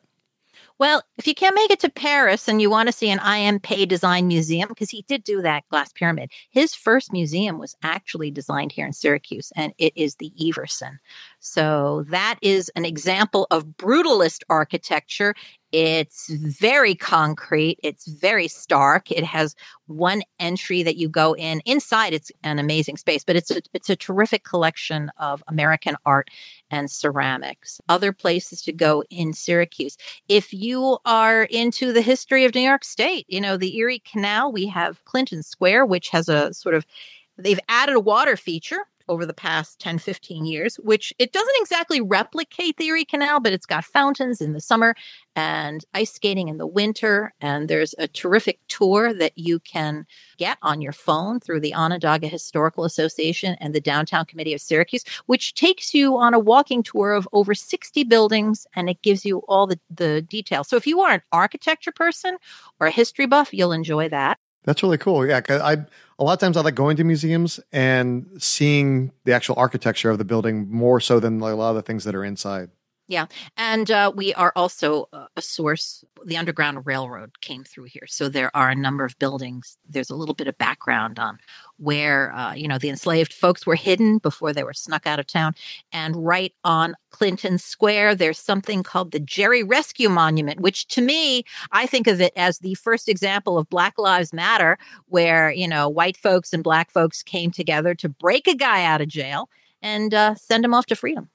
Well, 0.79 1.03
if 1.17 1.27
you 1.27 1.35
can't 1.35 1.55
make 1.55 1.71
it 1.71 1.79
to 1.81 1.89
Paris 1.89 2.47
and 2.47 2.61
you 2.61 2.69
want 2.69 2.87
to 2.87 2.93
see 2.93 3.09
an 3.09 3.19
I.M. 3.19 3.59
Pei 3.59 3.85
design 3.85 4.27
museum, 4.27 4.67
because 4.69 4.89
he 4.89 5.03
did 5.07 5.23
do 5.23 5.41
that 5.41 5.67
glass 5.69 5.91
pyramid, 5.93 6.31
his 6.49 6.73
first 6.73 7.13
museum 7.13 7.59
was 7.59 7.75
actually 7.83 8.31
designed 8.31 8.71
here 8.71 8.85
in 8.85 8.93
Syracuse, 8.93 9.51
and 9.55 9.73
it 9.77 9.93
is 9.95 10.15
the 10.15 10.31
Everson. 10.45 10.99
So 11.45 12.05
that 12.09 12.39
is 12.41 12.71
an 12.75 12.85
example 12.85 13.47
of 13.51 13.65
brutalist 13.65 14.43
architecture 14.49 15.35
it's 15.73 16.29
very 16.29 16.93
concrete. 16.93 17.79
It's 17.81 18.05
very 18.05 18.47
stark. 18.47 19.11
It 19.11 19.23
has 19.23 19.55
one 19.87 20.21
entry 20.39 20.83
that 20.83 20.97
you 20.97 21.09
go 21.09 21.33
in. 21.33 21.61
Inside, 21.65 22.13
it's 22.13 22.31
an 22.43 22.59
amazing 22.59 22.97
space, 22.97 23.23
but 23.23 23.35
it's 23.35 23.49
a, 23.49 23.59
it's 23.73 23.89
a 23.89 23.95
terrific 23.95 24.43
collection 24.43 25.11
of 25.17 25.43
American 25.47 25.95
art 26.05 26.29
and 26.69 26.91
ceramics. 26.91 27.81
Other 27.89 28.13
places 28.13 28.61
to 28.61 28.71
go 28.71 29.03
in 29.09 29.33
Syracuse. 29.33 29.97
If 30.29 30.53
you 30.53 30.99
are 31.05 31.45
into 31.45 31.91
the 31.91 32.01
history 32.01 32.45
of 32.45 32.53
New 32.53 32.61
York 32.61 32.83
State, 32.83 33.25
you 33.27 33.41
know, 33.41 33.57
the 33.57 33.75
Erie 33.75 34.03
Canal, 34.05 34.51
we 34.51 34.67
have 34.67 35.03
Clinton 35.05 35.41
Square, 35.41 35.87
which 35.87 36.09
has 36.09 36.29
a 36.29 36.53
sort 36.53 36.75
of 36.75 36.85
they've 37.39 37.59
added 37.67 37.95
a 37.95 37.99
water 37.99 38.37
feature 38.37 38.85
over 39.09 39.25
the 39.25 39.33
past 39.33 39.79
10, 39.79 39.97
15 39.99 40.45
years, 40.45 40.75
which 40.77 41.13
it 41.19 41.33
doesn't 41.33 41.55
exactly 41.59 42.01
replicate 42.01 42.77
the 42.77 42.87
Erie 42.87 43.05
Canal, 43.05 43.39
but 43.39 43.53
it's 43.53 43.65
got 43.65 43.85
fountains 43.85 44.41
in 44.41 44.53
the 44.53 44.61
summer 44.61 44.95
and 45.35 45.83
ice 45.93 46.13
skating 46.13 46.47
in 46.47 46.57
the 46.57 46.67
winter. 46.67 47.33
And 47.41 47.67
there's 47.67 47.95
a 47.97 48.07
terrific 48.07 48.59
tour 48.67 49.13
that 49.13 49.37
you 49.37 49.59
can 49.59 50.05
get 50.37 50.57
on 50.61 50.81
your 50.81 50.91
phone 50.91 51.39
through 51.39 51.59
the 51.59 51.73
Onondaga 51.73 52.27
Historical 52.27 52.85
Association 52.85 53.55
and 53.59 53.73
the 53.73 53.81
Downtown 53.81 54.25
Committee 54.25 54.53
of 54.53 54.61
Syracuse, 54.61 55.03
which 55.25 55.53
takes 55.53 55.93
you 55.93 56.17
on 56.17 56.33
a 56.33 56.39
walking 56.39 56.83
tour 56.83 57.13
of 57.13 57.27
over 57.33 57.53
60 57.53 58.03
buildings 58.03 58.65
and 58.75 58.89
it 58.89 59.01
gives 59.01 59.25
you 59.25 59.39
all 59.47 59.67
the, 59.67 59.79
the 59.89 60.21
details. 60.21 60.67
So 60.67 60.75
if 60.75 60.87
you 60.87 61.01
are 61.01 61.11
an 61.11 61.21
architecture 61.31 61.91
person 61.91 62.37
or 62.79 62.87
a 62.87 62.91
history 62.91 63.25
buff, 63.25 63.53
you'll 63.53 63.71
enjoy 63.71 64.09
that. 64.09 64.39
That's 64.63 64.81
really 64.83 64.97
cool. 64.97 65.25
Yeah, 65.25 65.41
I 65.49 65.85
a 66.19 66.23
lot 66.23 66.33
of 66.33 66.39
times 66.39 66.57
I 66.57 66.61
like 66.61 66.75
going 66.75 66.97
to 66.97 67.03
museums 67.03 67.59
and 67.71 68.29
seeing 68.37 69.11
the 69.25 69.33
actual 69.33 69.55
architecture 69.57 70.09
of 70.09 70.17
the 70.17 70.25
building 70.25 70.69
more 70.71 70.99
so 70.99 71.19
than 71.19 71.39
like 71.39 71.53
a 71.53 71.55
lot 71.55 71.71
of 71.71 71.75
the 71.75 71.81
things 71.81 72.03
that 72.05 72.15
are 72.15 72.23
inside. 72.23 72.69
Yeah. 73.09 73.25
And 73.57 73.91
uh, 73.91 74.13
we 74.15 74.33
are 74.35 74.53
also 74.55 75.09
a 75.35 75.41
source. 75.41 76.05
The 76.25 76.37
Underground 76.37 76.85
Railroad 76.85 77.41
came 77.41 77.65
through 77.65 77.83
here. 77.85 78.07
So 78.07 78.29
there 78.29 78.49
are 78.55 78.69
a 78.69 78.75
number 78.75 79.03
of 79.03 79.19
buildings. 79.19 79.77
There's 79.87 80.09
a 80.09 80.15
little 80.15 80.33
bit 80.33 80.47
of 80.47 80.57
background 80.57 81.19
on 81.19 81.37
where, 81.77 82.33
uh, 82.33 82.53
you 82.53 82.65
know, 82.65 82.77
the 82.77 82.87
enslaved 82.87 83.33
folks 83.33 83.65
were 83.65 83.75
hidden 83.75 84.19
before 84.19 84.53
they 84.53 84.63
were 84.63 84.73
snuck 84.73 85.05
out 85.05 85.19
of 85.19 85.27
town. 85.27 85.53
And 85.91 86.15
right 86.15 86.53
on 86.63 86.95
Clinton 87.09 87.57
Square, 87.57 88.15
there's 88.15 88.39
something 88.39 88.83
called 88.83 89.11
the 89.11 89.19
Jerry 89.19 89.63
Rescue 89.63 90.07
Monument, 90.07 90.61
which 90.61 90.87
to 90.87 91.01
me, 91.01 91.43
I 91.73 91.85
think 91.87 92.07
of 92.07 92.21
it 92.21 92.31
as 92.37 92.59
the 92.59 92.75
first 92.75 93.09
example 93.09 93.57
of 93.57 93.69
Black 93.69 93.95
Lives 93.97 94.31
Matter, 94.31 94.77
where, 95.07 95.51
you 95.51 95.67
know, 95.67 95.89
white 95.89 96.15
folks 96.15 96.53
and 96.53 96.63
black 96.63 96.89
folks 96.89 97.21
came 97.21 97.51
together 97.51 97.95
to 97.95 98.07
break 98.07 98.47
a 98.47 98.55
guy 98.55 98.85
out 98.85 99.01
of 99.01 99.09
jail 99.09 99.49
and 99.81 100.13
uh, 100.13 100.35
send 100.35 100.63
him 100.63 100.73
off 100.73 100.85
to 100.85 100.95
freedom. 100.95 101.29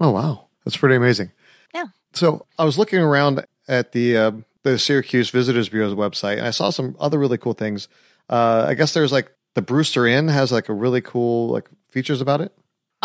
Oh, 0.00 0.10
wow. 0.10 0.48
That's 0.64 0.76
pretty 0.76 0.96
amazing. 0.96 1.30
Yeah. 1.74 1.86
So 2.12 2.46
I 2.58 2.64
was 2.64 2.78
looking 2.78 3.00
around 3.00 3.44
at 3.68 3.92
the 3.92 4.16
uh, 4.16 4.32
the 4.62 4.78
Syracuse 4.78 5.30
Visitors 5.30 5.68
Bureau's 5.68 5.94
website, 5.94 6.38
and 6.38 6.46
I 6.46 6.50
saw 6.50 6.70
some 6.70 6.96
other 6.98 7.18
really 7.18 7.38
cool 7.38 7.54
things. 7.54 7.88
Uh, 8.28 8.64
I 8.68 8.74
guess 8.74 8.94
there's 8.94 9.12
like 9.12 9.30
the 9.54 9.62
Brewster 9.62 10.06
Inn 10.06 10.28
has 10.28 10.50
like 10.50 10.68
a 10.68 10.72
really 10.72 11.00
cool 11.00 11.48
like 11.48 11.68
features 11.90 12.20
about 12.20 12.40
it. 12.40 12.52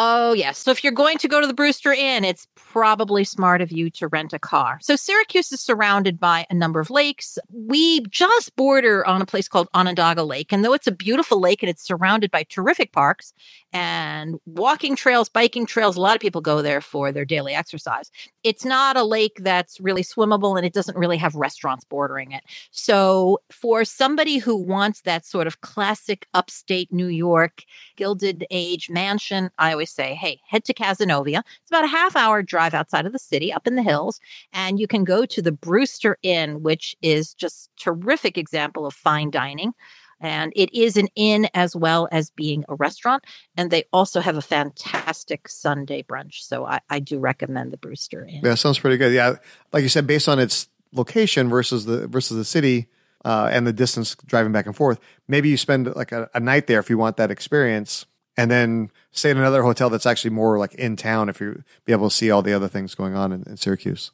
Oh, 0.01 0.31
yes. 0.31 0.59
So 0.59 0.71
if 0.71 0.81
you're 0.81 0.93
going 0.93 1.17
to 1.17 1.27
go 1.27 1.41
to 1.41 1.47
the 1.47 1.53
Brewster 1.53 1.91
Inn, 1.91 2.23
it's 2.23 2.47
probably 2.55 3.25
smart 3.25 3.59
of 3.59 3.69
you 3.69 3.89
to 3.89 4.07
rent 4.07 4.31
a 4.31 4.39
car. 4.39 4.79
So 4.81 4.95
Syracuse 4.95 5.51
is 5.51 5.59
surrounded 5.59 6.17
by 6.17 6.45
a 6.49 6.53
number 6.53 6.79
of 6.79 6.89
lakes. 6.89 7.37
We 7.51 8.05
just 8.05 8.55
border 8.55 9.05
on 9.05 9.21
a 9.21 9.25
place 9.25 9.49
called 9.49 9.67
Onondaga 9.73 10.23
Lake. 10.23 10.53
And 10.53 10.63
though 10.63 10.71
it's 10.71 10.87
a 10.87 10.93
beautiful 10.93 11.41
lake 11.41 11.61
and 11.61 11.69
it's 11.69 11.85
surrounded 11.85 12.31
by 12.31 12.43
terrific 12.43 12.93
parks 12.93 13.33
and 13.73 14.35
walking 14.45 14.95
trails, 14.95 15.27
biking 15.27 15.65
trails, 15.65 15.97
a 15.97 16.01
lot 16.01 16.15
of 16.15 16.21
people 16.21 16.39
go 16.39 16.61
there 16.61 16.79
for 16.79 17.11
their 17.11 17.25
daily 17.25 17.53
exercise. 17.53 18.09
It's 18.45 18.63
not 18.63 18.95
a 18.95 19.03
lake 19.03 19.39
that's 19.41 19.81
really 19.81 20.03
swimmable 20.03 20.55
and 20.55 20.65
it 20.65 20.71
doesn't 20.73 20.97
really 20.97 21.17
have 21.17 21.35
restaurants 21.35 21.83
bordering 21.83 22.31
it. 22.31 22.43
So 22.71 23.39
for 23.51 23.83
somebody 23.83 24.37
who 24.37 24.55
wants 24.55 25.01
that 25.01 25.25
sort 25.25 25.45
of 25.45 25.59
classic 25.59 26.25
upstate 26.33 26.93
New 26.93 27.07
York 27.07 27.63
Gilded 27.97 28.45
Age 28.49 28.89
mansion, 28.89 29.49
I 29.57 29.73
always 29.73 29.88
say, 29.89 30.15
hey, 30.15 30.39
head 30.47 30.63
to 30.65 30.73
Cazenovia. 30.73 31.39
It's 31.39 31.71
about 31.71 31.85
a 31.85 31.87
half 31.87 32.15
hour 32.15 32.41
drive 32.41 32.73
outside 32.73 33.05
of 33.05 33.13
the 33.13 33.19
city, 33.19 33.51
up 33.51 33.67
in 33.67 33.75
the 33.75 33.83
hills, 33.83 34.19
and 34.53 34.79
you 34.79 34.87
can 34.87 35.03
go 35.03 35.25
to 35.25 35.41
the 35.41 35.51
Brewster 35.51 36.17
Inn, 36.23 36.61
which 36.61 36.95
is 37.01 37.33
just 37.33 37.69
terrific 37.77 38.37
example 38.37 38.85
of 38.85 38.93
fine 38.93 39.31
dining. 39.31 39.73
And 40.21 40.51
it 40.55 40.73
is 40.73 40.97
an 40.97 41.07
inn 41.15 41.47
as 41.53 41.75
well 41.75 42.09
as 42.11 42.29
being 42.31 42.65
a 42.67 42.75
restaurant. 42.75 43.23
And 43.55 43.71
they 43.71 43.85
also 43.93 44.19
have 44.19 44.35
a 44.35 44.41
fantastic 44.41 45.47
Sunday 45.47 46.03
brunch. 46.03 46.41
So 46.41 46.65
I, 46.65 46.81
I 46.89 46.99
do 46.99 47.19
recommend 47.19 47.71
the 47.71 47.77
Brewster 47.77 48.25
Inn. 48.25 48.41
Yeah, 48.43 48.55
sounds 48.55 48.79
pretty 48.79 48.97
good. 48.97 49.13
Yeah. 49.13 49.35
Like 49.71 49.83
you 49.83 49.89
said, 49.89 50.07
based 50.07 50.27
on 50.27 50.39
its 50.39 50.67
location 50.91 51.49
versus 51.49 51.85
the 51.85 52.07
versus 52.07 52.35
the 52.35 52.43
city 52.43 52.87
uh, 53.23 53.49
and 53.51 53.65
the 53.65 53.71
distance 53.71 54.15
driving 54.25 54.51
back 54.51 54.65
and 54.65 54.75
forth, 54.75 54.99
maybe 55.27 55.47
you 55.47 55.57
spend 55.57 55.95
like 55.95 56.11
a, 56.11 56.29
a 56.33 56.39
night 56.39 56.67
there 56.67 56.79
if 56.79 56.89
you 56.89 56.97
want 56.97 57.15
that 57.17 57.31
experience 57.31 58.05
and 58.39 58.49
then 58.49 58.89
stay 59.11 59.31
in 59.31 59.37
another 59.37 59.63
hotel 59.63 59.89
that's 59.89 60.05
actually 60.05 60.29
more 60.29 60.57
like 60.57 60.73
in 60.75 60.95
town 60.95 61.27
if 61.27 61.41
you 61.41 61.61
be 61.83 61.91
able 61.91 62.09
to 62.09 62.15
see 62.15 62.31
all 62.31 62.41
the 62.41 62.53
other 62.53 62.69
things 62.69 62.95
going 62.95 63.13
on 63.13 63.33
in, 63.33 63.43
in 63.43 63.57
Syracuse. 63.57 64.11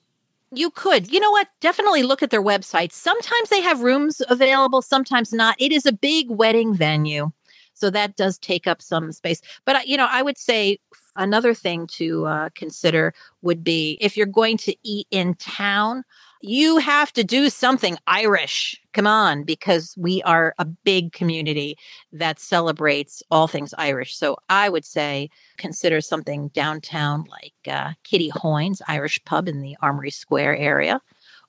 You 0.52 0.72
could. 0.72 1.12
You 1.12 1.20
know 1.20 1.30
what? 1.30 1.48
Definitely 1.62 2.02
look 2.02 2.24
at 2.24 2.32
their 2.32 2.42
website. 2.42 2.92
Sometimes 2.92 3.50
they 3.50 3.62
have 3.62 3.82
rooms 3.82 4.24
available, 4.28 4.82
sometimes 4.82 5.32
not. 5.32 5.56
It 5.60 5.72
is 5.72 5.86
a 5.86 5.92
big 5.92 6.32
wedding 6.32 6.74
venue. 6.74 7.32
So 7.76 7.92
that 7.92 8.16
does 8.16 8.40
take 8.40 8.66
up 8.66 8.82
some 8.82 9.12
space. 9.12 9.42
But, 9.64 9.76
uh, 9.76 9.80
you 9.86 9.96
know, 9.96 10.08
I 10.10 10.24
would 10.24 10.40
say 10.40 10.80
another 11.16 11.54
thing 11.54 11.86
to 11.98 12.26
uh, 12.26 12.50
consider 12.56 13.14
would 13.44 13.64
be 13.64 13.96
if 14.02 14.18
you're 14.18 14.26
going 14.26 14.58
to 14.58 14.76
eat 14.82 15.06
in 15.12 15.36
town, 15.36 16.04
you 16.42 16.78
have 16.78 17.12
to 17.14 17.24
do 17.24 17.50
something 17.50 17.98
Irish. 18.08 18.80
Come 18.94 19.08
on, 19.08 19.44
because 19.44 19.96
we 19.98 20.22
are 20.24 20.54
a 20.58 20.66
big 20.66 21.12
community 21.12 21.78
that 22.14 22.40
celebrates 22.40 23.24
all 23.32 23.48
things 23.48 23.74
Irish. 23.78 24.16
So 24.16 24.38
I 24.50 24.70
would 24.70 24.86
say 24.86 25.30
consider 25.58 26.02
something 26.02 26.50
downtown 26.50 27.26
like 27.30 27.54
uh, 27.68 27.94
Kitty 28.04 28.30
Hoyne's 28.30 28.82
Irish 28.88 29.24
Pub 29.26 29.48
in 29.48 29.62
the 29.62 29.76
Armory 29.82 30.12
Square 30.12 30.58
area. 30.58 31.02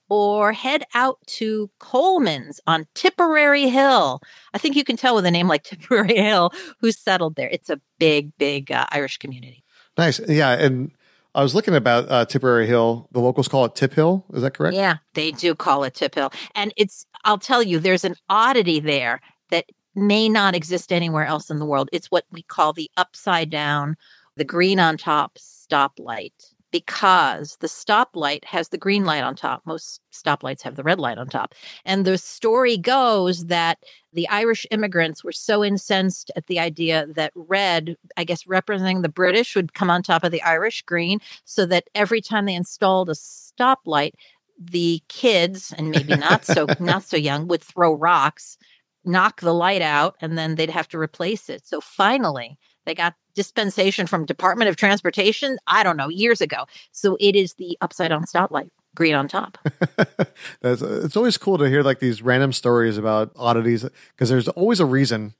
Or 0.09 0.53
head 0.53 0.85
out 0.93 1.19
to 1.27 1.69
Coleman's 1.79 2.61
on 2.65 2.87
Tipperary 2.93 3.67
Hill. 3.67 4.21
I 4.53 4.57
think 4.57 4.77
you 4.77 4.85
can 4.85 4.95
tell 4.95 5.15
with 5.15 5.25
a 5.25 5.31
name 5.31 5.49
like 5.49 5.63
Tipperary 5.65 6.15
Hill 6.15 6.51
who's 6.79 6.97
settled 6.97 7.35
there. 7.35 7.49
It's 7.49 7.69
a 7.69 7.81
big, 7.99 8.31
big 8.37 8.71
uh, 8.71 8.85
Irish 8.91 9.17
community. 9.17 9.65
Nice. 9.97 10.21
Yeah. 10.27 10.51
And 10.51 10.91
I 11.37 11.43
was 11.43 11.53
looking 11.53 11.75
about 11.75 12.09
uh, 12.09 12.25
Tipperary 12.25 12.65
Hill. 12.65 13.07
The 13.11 13.19
locals 13.19 13.47
call 13.47 13.63
it 13.65 13.75
Tip 13.75 13.93
Hill. 13.93 14.25
Is 14.33 14.41
that 14.41 14.55
correct? 14.55 14.75
Yeah, 14.75 14.97
they 15.13 15.29
do 15.29 15.53
call 15.53 15.83
it 15.83 15.93
Tip 15.93 16.15
Hill. 16.15 16.33
And 16.55 16.73
it's, 16.77 17.05
I'll 17.25 17.37
tell 17.37 17.61
you, 17.61 17.77
there's 17.77 18.03
an 18.03 18.15
oddity 18.27 18.79
there 18.79 19.21
that 19.51 19.65
may 19.93 20.29
not 20.29 20.55
exist 20.55 20.91
anywhere 20.91 21.25
else 21.25 21.51
in 21.51 21.59
the 21.59 21.65
world. 21.65 21.89
It's 21.93 22.09
what 22.09 22.25
we 22.31 22.41
call 22.41 22.73
the 22.73 22.89
upside 22.97 23.51
down, 23.51 23.97
the 24.35 24.43
green 24.43 24.79
on 24.79 24.97
top 24.97 25.37
stoplight 25.37 26.33
because 26.71 27.57
the 27.59 27.67
stoplight 27.67 28.43
has 28.45 28.69
the 28.69 28.77
green 28.77 29.05
light 29.05 29.23
on 29.23 29.35
top. 29.35 29.61
Most 29.65 30.01
stoplights 30.11 30.61
have 30.63 30.75
the 30.75 30.83
red 30.83 30.99
light 30.99 31.17
on 31.17 31.27
top. 31.27 31.55
And 31.85 32.05
the 32.05 32.17
story 32.17 32.77
goes 32.77 33.45
that 33.45 33.79
the 34.13 34.27
Irish 34.29 34.65
immigrants 34.71 35.23
were 35.23 35.31
so 35.31 35.63
incensed 35.63 36.31
at 36.35 36.47
the 36.47 36.59
idea 36.59 37.07
that 37.15 37.31
red, 37.35 37.95
I 38.17 38.23
guess 38.23 38.47
representing 38.47 39.01
the 39.01 39.09
British, 39.09 39.55
would 39.55 39.73
come 39.73 39.89
on 39.89 40.03
top 40.03 40.23
of 40.23 40.31
the 40.31 40.41
Irish 40.43 40.81
green, 40.81 41.19
so 41.45 41.65
that 41.67 41.89
every 41.95 42.21
time 42.21 42.45
they 42.45 42.55
installed 42.55 43.09
a 43.09 43.13
stoplight, 43.13 44.13
the 44.59 45.01
kids 45.07 45.73
and 45.77 45.91
maybe 45.91 46.15
not 46.15 46.43
so 46.43 46.65
not 46.79 47.03
so 47.03 47.15
young 47.17 47.47
would 47.47 47.61
throw 47.61 47.93
rocks 47.93 48.57
knock 49.05 49.39
the 49.41 49.53
light 49.53 49.81
out 49.81 50.15
and 50.19 50.37
then 50.37 50.55
they'd 50.55 50.69
have 50.69 50.87
to 50.87 50.97
replace 50.97 51.49
it 51.49 51.65
so 51.65 51.79
finally 51.79 52.57
they 52.87 52.95
got 52.95 53.13
dispensation 53.35 54.07
from 54.07 54.25
Department 54.25 54.69
of 54.69 54.75
Transportation, 54.75 55.59
I 55.67 55.83
don't 55.83 55.97
know, 55.97 56.09
years 56.09 56.41
ago. 56.41 56.65
So 56.91 57.17
it 57.19 57.35
is 57.35 57.53
the 57.55 57.77
upside 57.81 58.09
down 58.09 58.23
stoplight. 58.23 58.71
green 58.95 59.13
on 59.13 59.27
top. 59.27 59.59
That's, 60.61 60.81
it's 60.81 61.15
always 61.15 61.37
cool 61.37 61.59
to 61.59 61.69
hear 61.69 61.83
like 61.83 61.99
these 61.99 62.23
random 62.23 62.53
stories 62.53 62.97
about 62.97 63.31
oddities 63.35 63.85
because 64.15 64.29
there's 64.29 64.47
always 64.47 64.79
a 64.79 64.85
reason, 64.85 65.35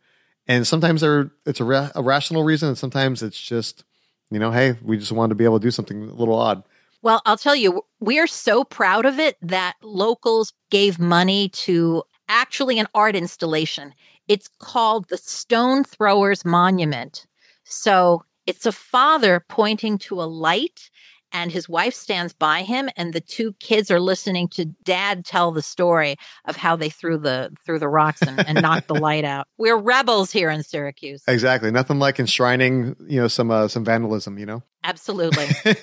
and 0.48 0.68
sometimes 0.68 1.02
there 1.02 1.32
it's 1.46 1.60
a, 1.60 1.64
ra- 1.64 1.90
a 1.96 2.04
rational 2.04 2.44
reason, 2.44 2.70
and 2.70 2.78
sometimes 2.78 3.24
it's 3.24 3.40
just 3.40 3.84
you 4.30 4.40
know, 4.40 4.52
hey, 4.52 4.76
we 4.84 4.98
just 4.98 5.12
wanted 5.12 5.30
to 5.30 5.36
be 5.36 5.46
able 5.46 5.60
to 5.60 5.66
do 5.66 5.72
something 5.72 6.04
a 6.04 6.14
little 6.14 6.36
odd. 6.36 6.64
Well, 7.02 7.22
I'll 7.26 7.38
tell 7.38 7.56
you, 7.56 7.84
we 8.00 8.20
are 8.20 8.28
so 8.28 8.64
proud 8.64 9.06
of 9.06 9.20
it 9.20 9.38
that 9.42 9.76
locals 9.82 10.52
gave 10.70 11.00
money 11.00 11.50
to 11.50 12.04
actually 12.28 12.80
an 12.80 12.88
art 12.94 13.16
installation. 13.16 13.94
It's 14.28 14.50
called 14.60 15.08
the 15.08 15.18
Stone 15.18 15.86
Throwers 15.86 16.44
Monument. 16.44 17.26
So 17.68 18.24
it's 18.46 18.66
a 18.66 18.72
father 18.72 19.44
pointing 19.48 19.98
to 20.00 20.22
a 20.22 20.24
light 20.26 20.90
and 21.34 21.52
his 21.52 21.68
wife 21.68 21.94
stands 21.94 22.34
by 22.34 22.62
him 22.64 22.90
and 22.96 23.14
the 23.14 23.20
two 23.20 23.54
kids 23.60 23.92
are 23.92 24.00
listening 24.00 24.48
to 24.50 24.66
dad 24.66 25.26
tell 25.26 25.52
the 25.52 25.62
story 25.62 26.16
of 26.46 26.56
how 26.56 26.76
they 26.76 26.90
threw 26.90 27.18
the 27.18 27.52
threw 27.66 27.80
the 27.80 27.90
rocks 27.90 28.22
and, 28.22 28.40
and 28.48 28.62
knocked 28.62 28.88
the 28.88 28.96
light 28.96 29.26
out. 29.36 29.48
We're 29.58 29.78
rebels 29.78 30.32
here 30.32 30.50
in 30.50 30.64
syracuse. 30.64 31.24
Exactly. 31.28 31.70
Nothing 31.72 32.00
like 32.00 32.20
enshrining 32.20 32.96
you 33.08 33.20
know 33.20 33.28
some 33.28 33.52
uh, 33.52 33.68
some 33.68 33.84
vandalism 33.84 34.38
you 34.38 34.46
know? 34.46 34.64
Absolutely. 34.84 35.48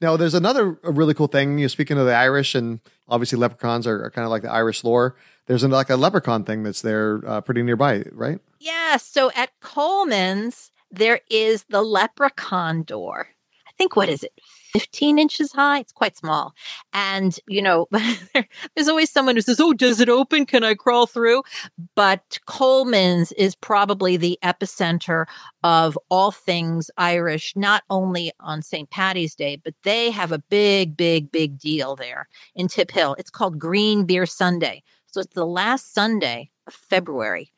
Now 0.00 0.16
there's 0.16 0.34
another 0.34 0.72
really 0.82 1.14
cool 1.14 1.28
thing 1.28 1.58
you 1.58 1.64
know 1.64 1.68
speaking 1.68 1.96
of 1.96 2.06
the 2.06 2.14
irish 2.14 2.54
and 2.54 2.80
obviously 3.08 3.38
leprechauns 3.38 3.86
are, 3.86 4.04
are 4.04 4.10
kind 4.10 4.24
of 4.24 4.30
like 4.30 4.42
the 4.42 4.52
irish 4.52 4.84
lore 4.84 5.16
there's 5.46 5.62
an, 5.62 5.70
like 5.70 5.90
a 5.90 5.96
leprechaun 5.96 6.44
thing 6.44 6.62
that's 6.64 6.82
there 6.82 7.22
uh, 7.26 7.40
pretty 7.40 7.62
nearby 7.62 8.04
right? 8.12 8.40
Yeah 8.58 8.96
so 8.98 9.30
at 9.34 9.50
coleman's 9.60 10.70
there 10.96 11.20
is 11.30 11.64
the 11.68 11.82
leprechaun 11.82 12.82
door 12.82 13.28
i 13.66 13.70
think 13.78 13.96
what 13.96 14.08
is 14.08 14.22
it 14.22 14.32
15 14.76 15.18
inches 15.18 15.52
high. 15.52 15.78
It's 15.78 15.92
quite 15.92 16.18
small. 16.18 16.54
And, 16.92 17.38
you 17.48 17.62
know, 17.62 17.86
there's 18.74 18.88
always 18.88 19.10
someone 19.10 19.34
who 19.34 19.40
says, 19.40 19.58
Oh, 19.58 19.72
does 19.72 20.00
it 20.00 20.10
open? 20.10 20.44
Can 20.44 20.64
I 20.64 20.74
crawl 20.74 21.06
through? 21.06 21.44
But 21.94 22.38
Coleman's 22.46 23.32
is 23.32 23.54
probably 23.54 24.18
the 24.18 24.38
epicenter 24.44 25.24
of 25.62 25.98
all 26.10 26.30
things 26.30 26.90
Irish, 26.98 27.54
not 27.56 27.84
only 27.88 28.32
on 28.40 28.60
St. 28.60 28.90
Patty's 28.90 29.34
Day, 29.34 29.56
but 29.56 29.72
they 29.82 30.10
have 30.10 30.30
a 30.30 30.40
big, 30.50 30.94
big, 30.94 31.32
big 31.32 31.58
deal 31.58 31.96
there 31.96 32.28
in 32.54 32.68
Tip 32.68 32.90
Hill. 32.90 33.16
It's 33.18 33.30
called 33.30 33.58
Green 33.58 34.04
Beer 34.04 34.26
Sunday. 34.26 34.82
So 35.06 35.20
it's 35.20 35.32
the 35.32 35.46
last 35.46 35.94
Sunday 35.94 36.50
of 36.66 36.74
February 36.74 37.50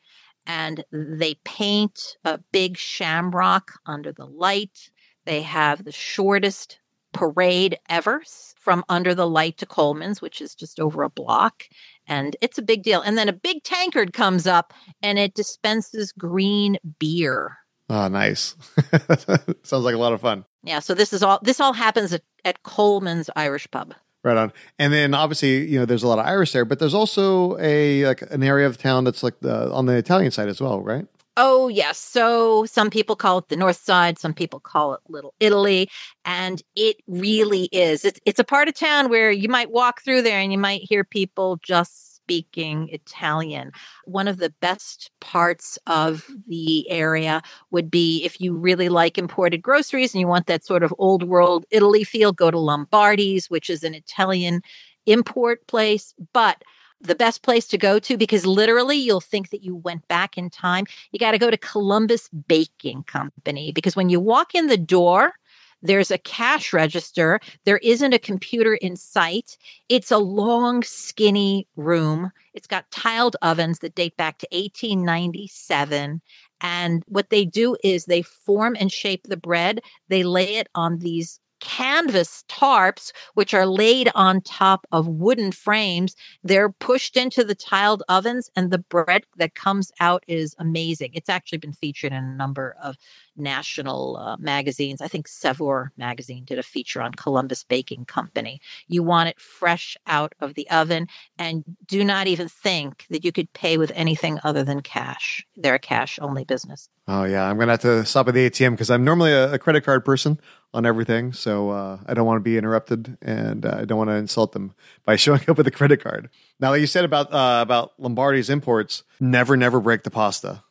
and 0.49 0.83
they 0.91 1.35
paint 1.45 2.17
a 2.25 2.39
big 2.51 2.75
shamrock 2.75 3.73
under 3.85 4.11
the 4.11 4.25
light. 4.25 4.89
They 5.25 5.43
have 5.43 5.83
the 5.83 5.91
shortest 5.91 6.79
parade 7.13 7.77
ever 7.87 8.23
from 8.55 8.83
under 8.89 9.13
the 9.13 9.27
light 9.27 9.59
to 9.59 9.67
Coleman's, 9.67 10.23
which 10.23 10.41
is 10.41 10.55
just 10.55 10.79
over 10.79 11.03
a 11.03 11.09
block. 11.09 11.65
And 12.07 12.35
it's 12.41 12.57
a 12.57 12.63
big 12.63 12.81
deal. 12.81 13.01
And 13.01 13.15
then 13.15 13.29
a 13.29 13.33
big 13.33 13.63
tankard 13.63 14.11
comes 14.13 14.47
up 14.47 14.73
and 15.03 15.19
it 15.19 15.35
dispenses 15.35 16.11
green 16.11 16.77
beer. 16.97 17.55
Oh, 17.87 18.07
nice. 18.07 18.55
Sounds 19.61 19.85
like 19.85 19.95
a 19.95 19.99
lot 19.99 20.13
of 20.13 20.21
fun. 20.21 20.45
Yeah. 20.63 20.79
So 20.79 20.95
this 20.95 21.13
is 21.13 21.21
all, 21.21 21.39
this 21.43 21.59
all 21.59 21.73
happens 21.73 22.11
at, 22.11 22.23
at 22.43 22.63
Coleman's 22.63 23.29
Irish 23.35 23.69
Pub. 23.69 23.93
Right 24.23 24.35
on. 24.35 24.51
And 24.77 24.91
then 24.91 25.13
obviously, 25.13 25.65
you 25.69 25.79
know, 25.79 25.85
there's 25.85 26.03
a 26.03 26.07
lot 26.07 26.19
of 26.19 26.25
Irish 26.25 26.51
there, 26.51 26.65
but 26.65 26.79
there's 26.79 26.93
also 26.93 27.57
a, 27.57 28.05
like 28.05 28.21
an 28.23 28.43
area 28.43 28.67
of 28.67 28.77
town 28.77 29.05
that's 29.05 29.23
like 29.23 29.39
the, 29.39 29.71
on 29.71 29.85
the 29.85 29.95
Italian 29.95 30.31
side 30.31 30.49
as 30.49 30.59
well, 30.59 30.81
right? 30.81 31.07
Oh, 31.41 31.69
yes. 31.69 31.97
So 31.97 32.65
some 32.65 32.89
people 32.89 33.15
call 33.15 33.37
it 33.37 33.47
the 33.47 33.55
North 33.55 33.77
Side, 33.77 34.19
some 34.19 34.33
people 34.33 34.59
call 34.59 34.93
it 34.93 34.99
Little 35.07 35.33
Italy, 35.39 35.89
and 36.25 36.61
it 36.75 36.97
really 37.07 37.69
is. 37.71 38.03
It's 38.03 38.19
it's 38.25 38.39
a 38.39 38.43
part 38.43 38.67
of 38.67 38.73
town 38.73 39.07
where 39.09 39.31
you 39.31 39.47
might 39.47 39.71
walk 39.71 40.01
through 40.01 40.23
there 40.23 40.39
and 40.39 40.51
you 40.51 40.57
might 40.57 40.81
hear 40.81 41.05
people 41.05 41.57
just 41.63 42.08
speaking 42.29 42.89
Italian. 42.89 43.71
One 44.05 44.27
of 44.27 44.37
the 44.37 44.51
best 44.61 45.09
parts 45.19 45.79
of 45.87 46.27
the 46.47 46.87
area 46.91 47.41
would 47.71 47.89
be 47.89 48.23
if 48.23 48.39
you 48.39 48.53
really 48.53 48.87
like 48.87 49.17
imported 49.17 49.63
groceries 49.63 50.13
and 50.13 50.21
you 50.21 50.27
want 50.27 50.45
that 50.45 50.63
sort 50.63 50.83
of 50.83 50.93
old 50.99 51.23
world 51.23 51.65
Italy 51.71 52.03
feel, 52.03 52.31
go 52.31 52.51
to 52.51 52.59
Lombardi's, 52.59 53.49
which 53.49 53.67
is 53.67 53.83
an 53.83 53.95
Italian 53.95 54.61
import 55.07 55.65
place, 55.65 56.13
but 56.31 56.63
the 57.01 57.15
best 57.15 57.41
place 57.41 57.65
to 57.69 57.79
go 57.79 57.97
to 57.97 58.15
because 58.15 58.45
literally 58.45 58.97
you'll 58.97 59.21
think 59.21 59.49
that 59.49 59.63
you 59.63 59.75
went 59.75 60.07
back 60.07 60.37
in 60.37 60.51
time. 60.51 60.85
You 61.11 61.17
got 61.17 61.31
to 61.31 61.39
go 61.39 61.49
to 61.49 61.57
Columbus 61.57 62.29
Baking 62.47 63.03
Company 63.03 63.71
because 63.71 63.95
when 63.95 64.09
you 64.09 64.19
walk 64.19 64.53
in 64.53 64.67
the 64.67 64.77
door, 64.77 65.33
there's 65.81 66.11
a 66.11 66.17
cash 66.17 66.73
register. 66.73 67.39
There 67.65 67.77
isn't 67.77 68.13
a 68.13 68.19
computer 68.19 68.75
in 68.75 68.95
sight. 68.95 69.57
It's 69.87 70.11
a 70.11 70.17
long, 70.17 70.83
skinny 70.83 71.67
room. 71.75 72.31
It's 72.53 72.67
got 72.67 72.89
tiled 72.91 73.37
ovens 73.41 73.79
that 73.79 73.95
date 73.95 74.17
back 74.17 74.39
to 74.39 74.47
1897. 74.51 76.21
And 76.61 77.03
what 77.07 77.29
they 77.29 77.45
do 77.45 77.77
is 77.83 78.05
they 78.05 78.21
form 78.21 78.75
and 78.79 78.91
shape 78.91 79.23
the 79.23 79.37
bread. 79.37 79.79
They 80.09 80.23
lay 80.23 80.55
it 80.55 80.67
on 80.75 80.99
these 80.99 81.39
canvas 81.59 82.43
tarps, 82.47 83.11
which 83.33 83.53
are 83.53 83.65
laid 83.65 84.09
on 84.15 84.41
top 84.41 84.85
of 84.91 85.07
wooden 85.07 85.51
frames. 85.51 86.15
They're 86.43 86.71
pushed 86.71 87.17
into 87.17 87.43
the 87.43 87.55
tiled 87.55 88.03
ovens, 88.09 88.49
and 88.55 88.71
the 88.71 88.77
bread 88.77 89.23
that 89.37 89.55
comes 89.55 89.91
out 89.99 90.23
is 90.27 90.55
amazing. 90.59 91.11
It's 91.13 91.29
actually 91.29 91.59
been 91.59 91.73
featured 91.73 92.11
in 92.11 92.23
a 92.23 92.35
number 92.35 92.75
of 92.81 92.97
national 93.35 94.17
uh, 94.17 94.37
magazines. 94.37 95.01
I 95.01 95.07
think 95.07 95.27
Saveur 95.27 95.91
magazine 95.97 96.43
did 96.45 96.59
a 96.59 96.63
feature 96.63 97.01
on 97.01 97.13
Columbus 97.13 97.63
Baking 97.63 98.05
Company. 98.05 98.61
You 98.87 99.03
want 99.03 99.29
it 99.29 99.39
fresh 99.39 99.97
out 100.07 100.33
of 100.39 100.53
the 100.53 100.69
oven, 100.69 101.07
and 101.37 101.63
do 101.87 102.03
not 102.03 102.27
even 102.27 102.49
think 102.49 103.05
that 103.09 103.23
you 103.23 103.31
could 103.31 103.51
pay 103.53 103.77
with 103.77 103.91
anything 103.95 104.39
other 104.43 104.63
than 104.63 104.81
cash. 104.81 105.45
They're 105.55 105.75
a 105.75 105.79
cash 105.79 106.19
only 106.21 106.43
business. 106.43 106.89
Oh, 107.07 107.23
yeah. 107.23 107.49
I'm 107.49 107.55
going 107.55 107.67
to 107.67 107.73
have 107.73 107.81
to 107.81 108.05
stop 108.05 108.27
at 108.27 108.35
the 108.35 108.47
ATM 108.47 108.71
because 108.71 108.91
I'm 108.91 109.03
normally 109.03 109.31
a, 109.31 109.53
a, 109.53 109.59
credit 109.59 109.83
card 109.83 110.05
person 110.05 110.39
on 110.73 110.85
everything. 110.85 111.33
So 111.33 111.69
uh, 111.71 111.99
I 112.05 112.13
don't 112.13 112.25
want 112.25 112.37
to 112.37 112.43
be 112.43 112.57
interrupted 112.57 113.17
and 113.21 113.65
uh, 113.65 113.77
I 113.79 113.85
don't 113.85 113.97
want 113.97 114.09
to 114.09 114.15
insult 114.15 114.51
them 114.51 114.73
by 115.05 115.15
showing 115.17 115.41
up 115.47 115.57
with 115.57 115.67
a 115.67 115.71
credit 115.71 116.03
card. 116.03 116.29
Now, 116.59 116.71
like 116.71 116.81
you 116.81 116.87
said 116.87 117.05
about, 117.05 117.33
uh, 117.33 117.59
about 117.61 117.93
Lombardi's 117.99 118.49
imports, 118.49 119.03
never, 119.19 119.57
never 119.57 119.79
break 119.79 120.03
the 120.03 120.11
pasta 120.11 120.63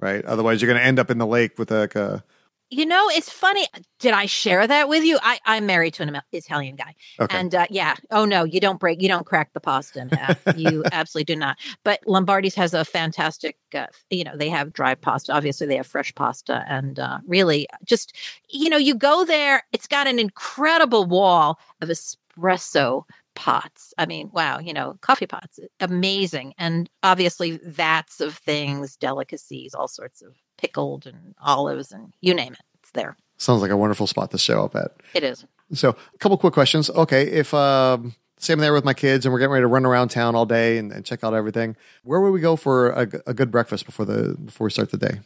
right? 0.00 0.24
Otherwise, 0.24 0.60
you're 0.60 0.68
going 0.68 0.80
to 0.80 0.86
end 0.86 0.98
up 0.98 1.10
in 1.10 1.18
the 1.18 1.26
lake 1.26 1.58
with 1.58 1.70
like 1.70 1.94
a. 1.94 2.24
You 2.74 2.86
know, 2.86 3.08
it's 3.10 3.30
funny. 3.30 3.64
Did 4.00 4.14
I 4.14 4.26
share 4.26 4.66
that 4.66 4.88
with 4.88 5.04
you? 5.04 5.16
I, 5.22 5.38
I'm 5.46 5.64
married 5.64 5.94
to 5.94 6.02
an 6.02 6.20
Italian 6.32 6.74
guy, 6.74 6.96
okay. 7.20 7.38
and 7.38 7.54
uh, 7.54 7.66
yeah. 7.70 7.94
Oh 8.10 8.24
no, 8.24 8.42
you 8.42 8.58
don't 8.58 8.80
break, 8.80 9.00
you 9.00 9.06
don't 9.06 9.24
crack 9.24 9.52
the 9.52 9.60
pasta 9.60 10.00
in 10.00 10.08
half. 10.08 10.42
you 10.56 10.82
absolutely 10.92 11.32
do 11.32 11.38
not. 11.38 11.56
But 11.84 12.00
Lombardi's 12.04 12.56
has 12.56 12.74
a 12.74 12.84
fantastic. 12.84 13.56
Uh, 13.72 13.86
you 14.10 14.24
know, 14.24 14.36
they 14.36 14.48
have 14.48 14.72
dry 14.72 14.96
pasta. 14.96 15.32
Obviously, 15.32 15.68
they 15.68 15.76
have 15.76 15.86
fresh 15.86 16.12
pasta, 16.16 16.64
and 16.66 16.98
uh, 16.98 17.18
really, 17.28 17.68
just 17.84 18.16
you 18.48 18.68
know, 18.68 18.76
you 18.76 18.96
go 18.96 19.24
there. 19.24 19.62
It's 19.72 19.86
got 19.86 20.08
an 20.08 20.18
incredible 20.18 21.04
wall 21.04 21.60
of 21.80 21.90
espresso 21.90 23.04
pots. 23.36 23.94
I 23.98 24.06
mean, 24.06 24.30
wow, 24.32 24.58
you 24.58 24.72
know, 24.72 24.96
coffee 25.00 25.26
pots, 25.26 25.60
amazing. 25.78 26.54
And 26.58 26.90
obviously, 27.04 27.58
vats 27.58 28.20
of 28.20 28.34
things, 28.38 28.96
delicacies, 28.96 29.74
all 29.74 29.88
sorts 29.88 30.22
of 30.22 30.34
pickled 30.64 31.06
and 31.06 31.34
olives 31.42 31.92
and 31.92 32.12
you 32.22 32.32
name 32.34 32.54
it, 32.54 32.60
it's 32.80 32.90
there. 32.92 33.16
Sounds 33.36 33.60
like 33.60 33.70
a 33.70 33.76
wonderful 33.76 34.06
spot 34.06 34.30
to 34.30 34.38
show 34.38 34.64
up 34.64 34.74
at. 34.74 34.92
It 35.12 35.22
is. 35.22 35.44
So, 35.74 35.90
a 35.90 36.18
couple 36.18 36.38
quick 36.38 36.54
questions. 36.54 36.88
Okay, 36.88 37.24
if 37.24 37.52
um, 37.52 38.14
say 38.38 38.52
I'm 38.54 38.60
there 38.60 38.72
with 38.72 38.84
my 38.84 38.94
kids 38.94 39.26
and 39.26 39.32
we're 39.32 39.40
getting 39.40 39.52
ready 39.52 39.64
to 39.64 39.68
run 39.68 39.84
around 39.84 40.08
town 40.08 40.34
all 40.34 40.46
day 40.46 40.78
and, 40.78 40.90
and 40.90 41.04
check 41.04 41.22
out 41.22 41.34
everything, 41.34 41.76
where 42.02 42.20
would 42.20 42.30
we 42.30 42.40
go 42.40 42.56
for 42.56 42.90
a, 42.90 43.08
a 43.26 43.34
good 43.34 43.50
breakfast 43.50 43.84
before 43.84 44.06
the 44.06 44.36
before 44.44 44.66
we 44.66 44.70
start 44.70 44.90
the 44.90 44.96
day? 44.96 45.20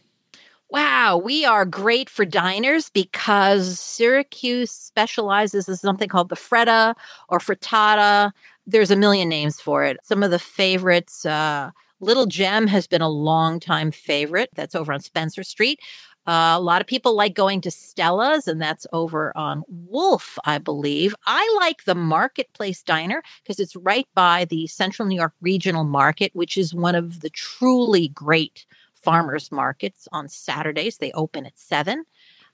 Wow, 0.71 1.17
we 1.17 1.45
are 1.45 1.65
great 1.65 2.11
for 2.11 2.25
diners 2.25 2.91
because 2.91 3.79
Syracuse 3.79 4.71
specializes 4.71 5.69
in 5.69 5.77
something 5.77 6.09
called 6.09 6.29
the 6.29 6.37
fretta 6.37 6.95
or 7.29 7.39
frittata. 7.39 8.33
There's 8.67 8.91
a 8.91 8.97
million 8.97 9.29
names 9.29 9.61
for 9.61 9.85
it. 9.85 9.97
Some 10.03 10.23
of 10.23 10.31
the 10.31 10.39
favorites, 10.39 11.25
uh, 11.25 11.71
Little 12.01 12.27
Gem 12.27 12.67
has 12.69 12.87
been 12.87 13.03
a 13.03 13.09
long 13.09 13.61
time 13.61 13.91
favorite. 13.91 14.51
That's 14.55 14.75
over 14.75 14.93
on 14.93 15.01
Spencer 15.01 15.43
Street. 15.43 15.81
Uh, 16.27 16.55
a 16.57 16.61
lot 16.61 16.81
of 16.81 16.87
people 16.87 17.17
like 17.17 17.35
going 17.35 17.61
to 17.63 17.71
Stella's, 17.71 18.47
and 18.47 18.61
that's 18.61 18.87
over 18.93 19.35
on 19.37 19.63
Wolf, 19.67 20.39
I 20.45 20.59
believe. 20.59 21.15
I 21.27 21.57
like 21.61 21.85
the 21.85 21.95
Marketplace 21.95 22.83
Diner 22.83 23.23
because 23.43 23.59
it's 23.59 23.75
right 23.77 24.07
by 24.15 24.45
the 24.45 24.67
Central 24.67 25.09
New 25.09 25.17
York 25.17 25.33
Regional 25.41 25.85
Market, 25.85 26.31
which 26.35 26.59
is 26.59 26.75
one 26.75 26.95
of 26.95 27.21
the 27.21 27.31
truly 27.31 28.09
great 28.09 28.67
farmers 29.03 29.51
markets 29.51 30.07
on 30.13 30.29
Saturdays. 30.29 30.99
They 30.99 31.13
open 31.13 31.47
at 31.47 31.59
seven 31.59 32.05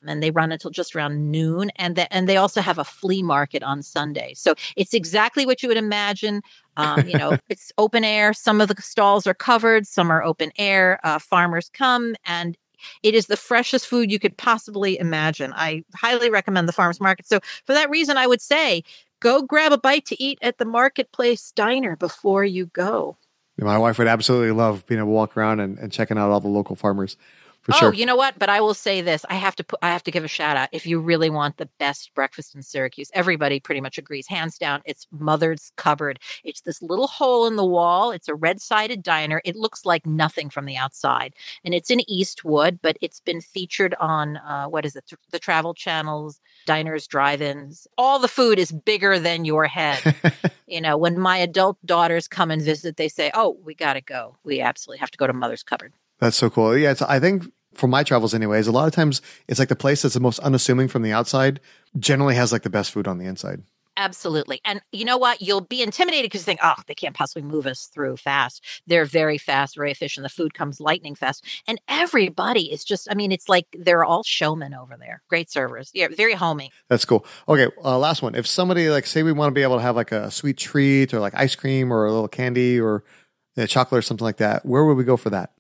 and 0.09 0.23
they 0.23 0.31
run 0.31 0.53
until 0.53 0.71
just 0.71 0.95
around 0.95 1.31
noon. 1.31 1.71
And, 1.77 1.97
the, 1.97 2.13
and 2.13 2.29
they 2.29 2.37
also 2.37 2.61
have 2.61 2.79
a 2.79 2.85
flea 2.85 3.23
market 3.23 3.63
on 3.63 3.83
Sunday. 3.83 4.35
So 4.35 4.55
it's 4.77 4.95
exactly 4.95 5.47
what 5.47 5.63
you 5.63 5.69
would 5.69 5.79
imagine. 5.79 6.43
Um, 6.77 7.09
you 7.09 7.19
know, 7.19 7.37
it's 7.49 7.73
open 7.79 8.05
air. 8.05 8.33
Some 8.33 8.61
of 8.61 8.69
the 8.69 8.81
stalls 8.81 9.27
are 9.27 9.35
covered, 9.35 9.87
some 9.87 10.11
are 10.11 10.23
open 10.23 10.53
air. 10.59 11.01
Uh, 11.05 11.19
farmers 11.19 11.71
come 11.73 12.15
and 12.25 12.57
it 13.03 13.15
is 13.15 13.27
the 13.27 13.37
freshest 13.37 13.87
food 13.87 14.11
you 14.11 14.19
could 14.19 14.37
possibly 14.37 14.99
imagine. 14.99 15.53
I 15.55 15.85
highly 15.95 16.31
recommend 16.31 16.69
the 16.69 16.73
farmers 16.73 17.01
market. 17.01 17.27
So 17.27 17.41
for 17.65 17.73
that 17.73 17.91
reason, 17.91 18.17
I 18.17 18.27
would 18.27 18.43
say 18.43 18.85
go 19.21 19.43
grab 19.43 19.73
a 19.73 19.79
bite 19.79 20.07
to 20.07 20.23
eat 20.23 20.39
at 20.43 20.59
the 20.59 20.65
Marketplace 20.65 21.53
Diner 21.53 21.97
before 21.97 22.45
you 22.45 22.67
go. 22.67 23.17
My 23.57 23.79
wife 23.79 23.99
would 23.99 24.09
absolutely 24.09 24.51
love 24.51 24.85
being 24.87 24.99
able 24.99 25.09
to 25.09 25.13
walk 25.13 25.37
around 25.37 25.61
and, 25.61 25.79
and 25.79 25.93
checking 25.93 26.19
out 26.19 26.31
all 26.31 26.41
the 26.41 26.49
local 26.49 26.75
farmers 26.75 27.17
for 27.65 27.73
oh, 27.75 27.79
sure. 27.79 27.95
you 27.95 28.05
know 28.05 28.17
what? 28.17 28.39
But 28.39 28.51
I 28.51 28.61
will 28.61 28.75
say 28.75 29.01
this: 29.01 29.25
I 29.31 29.35
have 29.35 29.57
to 29.57 29.65
put, 29.65 29.79
I 29.83 29.89
have 29.89 30.03
to 30.05 30.11
give 30.11 30.23
a 30.23 30.29
shout 30.29 30.57
out. 30.57 30.69
If 30.71 30.87
you 30.87 31.01
really 31.01 31.31
want 31.31 31.57
the 31.57 31.69
best 31.79 32.15
breakfast 32.15 32.55
in 32.55 32.63
Syracuse, 32.63 33.11
everybody 33.15 33.59
pretty 33.59 33.81
much 33.81 33.97
agrees, 33.97 34.27
hands 34.27 34.59
down. 34.59 34.83
It's 34.85 35.07
Mother's 35.11 35.73
Cupboard. 35.77 36.19
It's 36.45 36.61
this 36.61 36.83
little 36.83 37.07
hole 37.07 37.47
in 37.47 37.57
the 37.57 37.65
wall. 37.65 38.13
It's 38.13 38.29
a 38.29 38.35
red-sided 38.35 39.03
diner. 39.03 39.41
It 39.47 39.57
looks 39.57 39.87
like 39.87 40.05
nothing 40.05 40.51
from 40.51 40.67
the 40.67 40.77
outside, 40.77 41.33
and 41.65 41.73
it's 41.75 41.91
in 41.91 42.09
Eastwood. 42.09 42.81
But 42.83 42.99
it's 43.01 43.21
been 43.21 43.41
featured 43.41 43.95
on 43.99 44.37
uh, 44.37 44.67
what 44.67 44.85
is 44.85 44.95
it? 44.95 45.11
The 45.31 45.39
Travel 45.39 45.73
Channels, 45.73 46.41
diners, 46.67 47.07
drive-ins. 47.07 47.87
All 47.97 48.19
the 48.19 48.29
food 48.29 48.59
is 48.59 48.73
bigger 48.73 49.19
than 49.19 49.47
your 49.47 49.65
head. 49.65 50.15
you 50.67 50.83
know, 50.83 50.99
when 50.99 51.19
my 51.19 51.39
adult 51.39 51.79
daughters 51.87 52.29
come 52.29 52.51
and 52.51 52.61
visit, 52.61 52.99
they 52.99 53.09
say, 53.09 53.31
"Oh, 53.33 53.57
we 53.65 53.75
got 53.75 53.95
to 53.95 54.03
go. 54.03 54.37
We 54.45 54.61
absolutely 54.61 54.99
have 54.99 55.11
to 55.13 55.19
go 55.19 55.27
to 55.27 55.33
Mother's 55.33 55.63
Cupboard." 55.63 55.95
That's 56.21 56.37
so 56.37 56.51
cool. 56.51 56.77
Yeah, 56.77 56.95
I 57.09 57.21
think 57.21 57.45
for 57.75 57.89
my 57.89 58.03
travels, 58.03 58.35
anyways, 58.35 58.67
a 58.67 58.73
lot 58.73 58.87
of 58.87 58.95
times 58.95 59.21
it's 59.49 59.59
like 59.59 59.69
the 59.69 59.77
place 59.77 60.03
that's 60.03 60.15
the 60.15 60.21
most 60.21 60.39
unassuming 60.41 60.89
from 60.89 61.03
the 61.03 61.13
outside 61.13 61.61
generally 61.99 62.35
has 62.35 62.53
like 62.53 62.63
the 62.63 62.71
best 62.71 62.93
food 62.93 63.09
on 63.09 63.19
the 63.19 63.27
inside. 63.27 63.63
Absolutely. 63.97 64.61
And 64.65 64.81
you 64.91 65.05
know 65.05 65.19
what? 65.19 65.41
You'll 65.41 65.61
be 65.61 65.81
intimidated 65.81 66.25
because 66.25 66.41
you 66.41 66.47
think, 66.47 66.61
oh, 66.63 66.75
they 66.89 66.95
can't 66.95 67.15
possibly 67.15 67.43
move 67.43 67.67
us 67.67 67.89
through 67.95 68.17
fast. 68.17 68.65
They're 68.89 69.05
very 69.05 69.39
fast, 69.39 69.77
very 69.77 69.93
efficient. 69.93 70.25
The 70.25 70.31
food 70.31 70.53
comes 70.53 70.81
lightning 70.81 71.15
fast. 71.15 71.45
And 71.69 71.81
everybody 71.87 72.73
is 72.73 72.83
just, 72.85 73.07
I 73.09 73.15
mean, 73.15 73.31
it's 73.31 73.49
like 73.49 73.67
they're 73.73 74.05
all 74.05 74.25
showmen 74.25 74.75
over 74.75 74.97
there. 74.99 75.23
Great 75.29 75.49
servers. 75.49 75.91
Yeah, 75.95 76.09
very 76.09 76.33
homey. 76.33 76.73
That's 76.89 77.05
cool. 77.05 77.25
Okay, 77.49 77.69
uh, 77.85 77.99
last 77.99 78.21
one. 78.21 78.35
If 78.35 78.49
somebody, 78.49 78.91
like, 78.91 79.07
say 79.07 79.23
we 79.23 79.33
want 79.33 79.51
to 79.51 79.55
be 79.55 79.63
able 79.63 79.77
to 79.77 79.83
have 79.83 79.95
like 79.95 80.11
a 80.11 80.29
sweet 80.31 80.57
treat 80.57 81.15
or 81.15 81.21
like 81.21 81.35
ice 81.37 81.55
cream 81.55 81.93
or 81.93 82.05
a 82.07 82.13
little 82.13 82.29
candy 82.29 82.81
or 82.81 83.05
you 83.55 83.63
know, 83.63 83.67
chocolate 83.67 84.01
or 84.01 84.03
something 84.03 84.25
like 84.25 84.39
that, 84.39 84.67
where 84.67 84.85
would 84.85 84.97
we 84.97 85.05
go 85.05 85.17
for 85.17 85.31
that? 85.31 85.53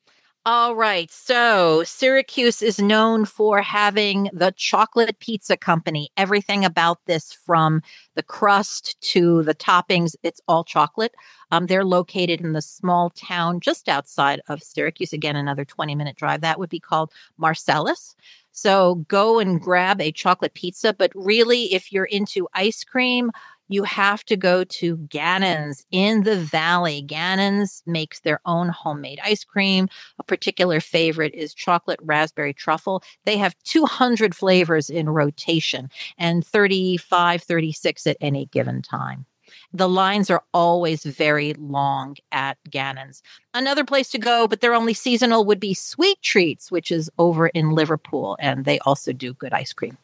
All 0.46 0.76
right. 0.76 1.10
So 1.10 1.84
Syracuse 1.84 2.60
is 2.60 2.78
known 2.78 3.24
for 3.24 3.62
having 3.62 4.28
the 4.34 4.52
chocolate 4.54 5.18
pizza 5.18 5.56
company. 5.56 6.10
Everything 6.18 6.66
about 6.66 6.98
this, 7.06 7.32
from 7.32 7.80
the 8.14 8.22
crust 8.22 9.00
to 9.12 9.42
the 9.44 9.54
toppings, 9.54 10.14
it's 10.22 10.42
all 10.46 10.62
chocolate. 10.62 11.14
Um, 11.50 11.64
they're 11.66 11.84
located 11.84 12.42
in 12.42 12.52
the 12.52 12.60
small 12.60 13.08
town 13.08 13.60
just 13.60 13.88
outside 13.88 14.42
of 14.48 14.62
Syracuse. 14.62 15.14
Again, 15.14 15.34
another 15.36 15.64
20 15.64 15.94
minute 15.94 16.16
drive. 16.16 16.42
That 16.42 16.58
would 16.58 16.70
be 16.70 16.80
called 16.80 17.10
Marcellus. 17.38 18.14
So 18.52 18.96
go 19.08 19.38
and 19.38 19.58
grab 19.60 20.00
a 20.00 20.12
chocolate 20.12 20.52
pizza. 20.52 20.92
But 20.92 21.10
really, 21.14 21.72
if 21.72 21.90
you're 21.90 22.04
into 22.04 22.48
ice 22.52 22.84
cream, 22.84 23.30
you 23.68 23.82
have 23.84 24.24
to 24.24 24.36
go 24.36 24.64
to 24.64 24.96
Gannon's 24.96 25.84
in 25.90 26.22
the 26.22 26.36
valley. 26.36 27.02
Gannon's 27.02 27.82
makes 27.86 28.20
their 28.20 28.40
own 28.44 28.68
homemade 28.68 29.20
ice 29.24 29.44
cream. 29.44 29.88
A 30.18 30.22
particular 30.22 30.80
favorite 30.80 31.34
is 31.34 31.54
chocolate 31.54 32.00
raspberry 32.02 32.52
truffle. 32.52 33.02
They 33.24 33.36
have 33.38 33.56
200 33.64 34.34
flavors 34.34 34.90
in 34.90 35.08
rotation 35.08 35.90
and 36.18 36.46
35, 36.46 37.42
36 37.42 38.06
at 38.06 38.16
any 38.20 38.46
given 38.46 38.82
time. 38.82 39.26
The 39.72 39.88
lines 39.88 40.30
are 40.30 40.42
always 40.52 41.04
very 41.04 41.54
long 41.54 42.16
at 42.32 42.58
Gannon's. 42.70 43.22
Another 43.54 43.84
place 43.84 44.08
to 44.10 44.18
go, 44.18 44.46
but 44.46 44.60
they're 44.60 44.74
only 44.74 44.94
seasonal, 44.94 45.44
would 45.44 45.60
be 45.60 45.74
Sweet 45.74 46.20
Treats, 46.22 46.70
which 46.70 46.90
is 46.90 47.10
over 47.18 47.48
in 47.48 47.70
Liverpool, 47.70 48.36
and 48.40 48.64
they 48.64 48.78
also 48.80 49.12
do 49.12 49.34
good 49.34 49.52
ice 49.52 49.72
cream. 49.72 49.96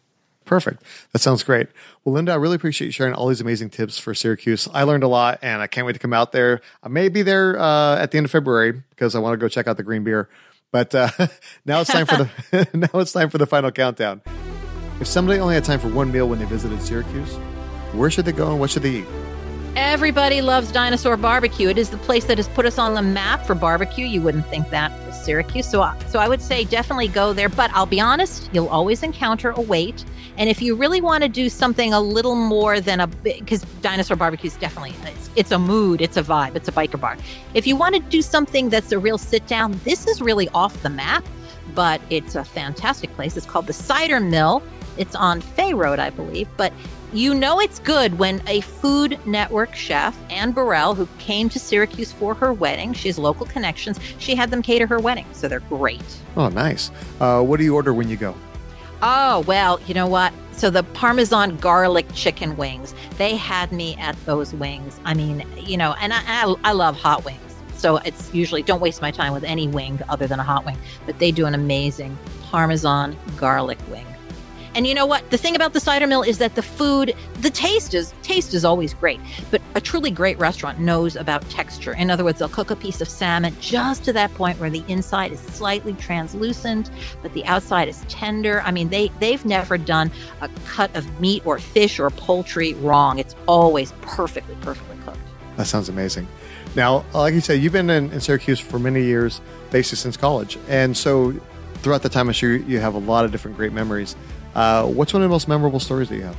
Perfect. 0.50 0.82
That 1.12 1.20
sounds 1.20 1.44
great. 1.44 1.68
Well, 2.04 2.16
Linda, 2.16 2.32
I 2.32 2.34
really 2.34 2.56
appreciate 2.56 2.86
you 2.86 2.92
sharing 2.92 3.14
all 3.14 3.28
these 3.28 3.40
amazing 3.40 3.70
tips 3.70 4.00
for 4.00 4.14
Syracuse. 4.14 4.66
I 4.74 4.82
learned 4.82 5.04
a 5.04 5.08
lot 5.08 5.38
and 5.42 5.62
I 5.62 5.68
can't 5.68 5.86
wait 5.86 5.92
to 5.92 6.00
come 6.00 6.12
out 6.12 6.32
there. 6.32 6.60
I 6.82 6.88
may 6.88 7.08
be 7.08 7.22
there 7.22 7.56
uh, 7.56 7.96
at 7.98 8.10
the 8.10 8.18
end 8.18 8.24
of 8.24 8.32
February 8.32 8.82
because 8.90 9.14
I 9.14 9.20
want 9.20 9.34
to 9.34 9.36
go 9.36 9.46
check 9.46 9.68
out 9.68 9.76
the 9.76 9.84
green 9.84 10.02
beer. 10.02 10.28
But 10.72 10.92
uh, 10.92 11.08
now 11.66 11.82
it's 11.82 11.90
time 11.90 12.04
for 12.04 12.16
the 12.16 12.68
now 12.74 12.98
it's 12.98 13.12
time 13.12 13.30
for 13.30 13.38
the 13.38 13.46
final 13.46 13.70
countdown. 13.70 14.22
If 15.00 15.06
somebody 15.06 15.38
only 15.38 15.54
had 15.54 15.62
time 15.62 15.78
for 15.78 15.86
one 15.86 16.10
meal 16.10 16.28
when 16.28 16.40
they 16.40 16.46
visited 16.46 16.82
Syracuse, 16.82 17.32
where 17.92 18.10
should 18.10 18.24
they 18.24 18.32
go 18.32 18.50
and 18.50 18.58
what 18.58 18.70
should 18.70 18.82
they 18.82 18.96
eat? 18.96 19.06
Everybody 19.76 20.42
loves 20.42 20.72
Dinosaur 20.72 21.16
Barbecue. 21.16 21.68
It 21.68 21.78
is 21.78 21.90
the 21.90 21.98
place 21.98 22.24
that 22.24 22.38
has 22.38 22.48
put 22.48 22.66
us 22.66 22.76
on 22.76 22.94
the 22.94 23.02
map 23.02 23.46
for 23.46 23.54
barbecue. 23.54 24.04
You 24.04 24.20
wouldn't 24.20 24.46
think 24.46 24.68
that 24.70 24.90
Syracuse. 25.30 25.68
So, 25.68 25.80
uh, 25.80 25.96
so 26.08 26.18
I 26.18 26.26
would 26.26 26.42
say 26.42 26.64
definitely 26.64 27.06
go 27.06 27.32
there. 27.32 27.48
But 27.48 27.70
I'll 27.72 27.86
be 27.86 28.00
honest, 28.00 28.50
you'll 28.52 28.68
always 28.68 29.04
encounter 29.04 29.50
a 29.50 29.60
wait. 29.60 30.04
And 30.38 30.50
if 30.50 30.60
you 30.60 30.74
really 30.74 31.00
want 31.00 31.22
to 31.22 31.28
do 31.28 31.48
something 31.48 31.92
a 31.92 32.00
little 32.00 32.34
more 32.34 32.80
than 32.80 32.98
a, 32.98 33.06
because 33.06 33.62
Dinosaur 33.80 34.16
Barbecue 34.16 34.48
is 34.48 34.56
definitely, 34.56 34.94
it's, 35.04 35.30
it's 35.36 35.52
a 35.52 35.58
mood, 35.58 36.00
it's 36.00 36.16
a 36.16 36.22
vibe, 36.22 36.56
it's 36.56 36.68
a 36.68 36.72
biker 36.72 37.00
bar. 37.00 37.16
If 37.54 37.64
you 37.66 37.76
want 37.76 37.94
to 37.94 38.00
do 38.00 38.22
something 38.22 38.70
that's 38.70 38.90
a 38.90 38.98
real 38.98 39.18
sit 39.18 39.46
down, 39.46 39.78
this 39.84 40.08
is 40.08 40.20
really 40.20 40.48
off 40.48 40.82
the 40.82 40.90
map, 40.90 41.24
but 41.74 42.00
it's 42.10 42.34
a 42.34 42.42
fantastic 42.42 43.14
place. 43.14 43.36
It's 43.36 43.46
called 43.46 43.68
the 43.68 43.72
Cider 43.72 44.18
Mill. 44.18 44.62
It's 44.96 45.14
on 45.14 45.40
Fay 45.40 45.74
Road, 45.74 46.00
I 46.00 46.10
believe. 46.10 46.48
But 46.56 46.72
you 47.12 47.34
know 47.34 47.60
it's 47.60 47.78
good 47.78 48.18
when 48.18 48.42
a 48.46 48.60
Food 48.60 49.18
Network 49.26 49.74
chef, 49.74 50.16
Anne 50.30 50.52
Burrell, 50.52 50.94
who 50.94 51.08
came 51.18 51.48
to 51.48 51.58
Syracuse 51.58 52.12
for 52.12 52.34
her 52.34 52.52
wedding, 52.52 52.92
she 52.92 53.08
has 53.08 53.18
local 53.18 53.46
connections, 53.46 53.98
she 54.18 54.34
had 54.34 54.50
them 54.50 54.62
cater 54.62 54.86
her 54.86 54.98
wedding. 54.98 55.26
So 55.32 55.48
they're 55.48 55.60
great. 55.60 56.02
Oh, 56.36 56.48
nice. 56.48 56.90
Uh, 57.20 57.42
what 57.42 57.58
do 57.58 57.64
you 57.64 57.74
order 57.74 57.92
when 57.92 58.08
you 58.08 58.16
go? 58.16 58.34
Oh, 59.02 59.40
well, 59.46 59.80
you 59.86 59.94
know 59.94 60.06
what? 60.06 60.32
So 60.52 60.68
the 60.68 60.82
Parmesan 60.82 61.56
garlic 61.56 62.06
chicken 62.14 62.56
wings, 62.56 62.94
they 63.16 63.34
had 63.34 63.72
me 63.72 63.96
at 63.96 64.14
those 64.26 64.52
wings. 64.54 65.00
I 65.04 65.14
mean, 65.14 65.44
you 65.56 65.76
know, 65.76 65.94
and 66.00 66.12
I, 66.12 66.20
I, 66.26 66.54
I 66.64 66.72
love 66.72 66.98
hot 66.98 67.24
wings. 67.24 67.40
So 67.74 67.96
it's 67.96 68.32
usually 68.34 68.62
don't 68.62 68.80
waste 68.80 69.00
my 69.00 69.10
time 69.10 69.32
with 69.32 69.42
any 69.42 69.66
wing 69.66 70.00
other 70.10 70.26
than 70.26 70.38
a 70.38 70.42
hot 70.42 70.66
wing. 70.66 70.76
But 71.06 71.18
they 71.18 71.30
do 71.30 71.46
an 71.46 71.54
amazing 71.54 72.18
Parmesan 72.42 73.16
garlic 73.38 73.78
wing. 73.90 74.04
And 74.74 74.86
you 74.86 74.94
know 74.94 75.06
what? 75.06 75.28
The 75.30 75.38
thing 75.38 75.56
about 75.56 75.72
the 75.72 75.80
cider 75.80 76.06
mill 76.06 76.22
is 76.22 76.38
that 76.38 76.54
the 76.54 76.62
food, 76.62 77.14
the 77.40 77.50
taste 77.50 77.92
is 77.94 78.14
taste 78.22 78.54
is 78.54 78.64
always 78.64 78.94
great, 78.94 79.20
but 79.50 79.60
a 79.74 79.80
truly 79.80 80.10
great 80.10 80.38
restaurant 80.38 80.78
knows 80.78 81.16
about 81.16 81.48
texture. 81.50 81.92
In 81.94 82.10
other 82.10 82.24
words, 82.24 82.38
they'll 82.38 82.48
cook 82.48 82.70
a 82.70 82.76
piece 82.76 83.00
of 83.00 83.08
salmon 83.08 83.56
just 83.60 84.04
to 84.04 84.12
that 84.12 84.32
point 84.34 84.60
where 84.60 84.70
the 84.70 84.84
inside 84.86 85.32
is 85.32 85.40
slightly 85.40 85.94
translucent, 85.94 86.90
but 87.22 87.32
the 87.34 87.44
outside 87.46 87.88
is 87.88 88.04
tender. 88.08 88.62
I 88.62 88.70
mean, 88.70 88.88
they 88.90 89.08
they've 89.18 89.44
never 89.44 89.76
done 89.76 90.10
a 90.40 90.48
cut 90.66 90.94
of 90.94 91.20
meat 91.20 91.44
or 91.44 91.58
fish 91.58 91.98
or 91.98 92.08
poultry 92.10 92.74
wrong. 92.74 93.18
It's 93.18 93.34
always 93.48 93.92
perfectly 94.02 94.56
perfectly 94.60 94.96
cooked. 95.04 95.18
That 95.56 95.66
sounds 95.66 95.88
amazing. 95.88 96.28
Now, 96.76 97.04
like 97.12 97.34
you 97.34 97.40
said, 97.40 97.60
you've 97.60 97.72
been 97.72 97.90
in, 97.90 98.12
in 98.12 98.20
Syracuse 98.20 98.60
for 98.60 98.78
many 98.78 99.02
years, 99.02 99.40
basically 99.72 99.96
since 99.96 100.16
college, 100.16 100.56
and 100.68 100.96
so 100.96 101.34
throughout 101.82 102.02
the 102.02 102.08
time, 102.08 102.28
I'm 102.28 102.32
sure 102.32 102.56
you 102.56 102.78
have 102.78 102.94
a 102.94 102.98
lot 102.98 103.24
of 103.24 103.32
different 103.32 103.56
great 103.56 103.72
memories. 103.72 104.14
Uh, 104.54 104.86
what's 104.86 105.12
one 105.12 105.22
of 105.22 105.28
the 105.28 105.32
most 105.32 105.48
memorable 105.48 105.80
stories 105.80 106.08
that 106.08 106.16
you 106.16 106.22
have? 106.22 106.36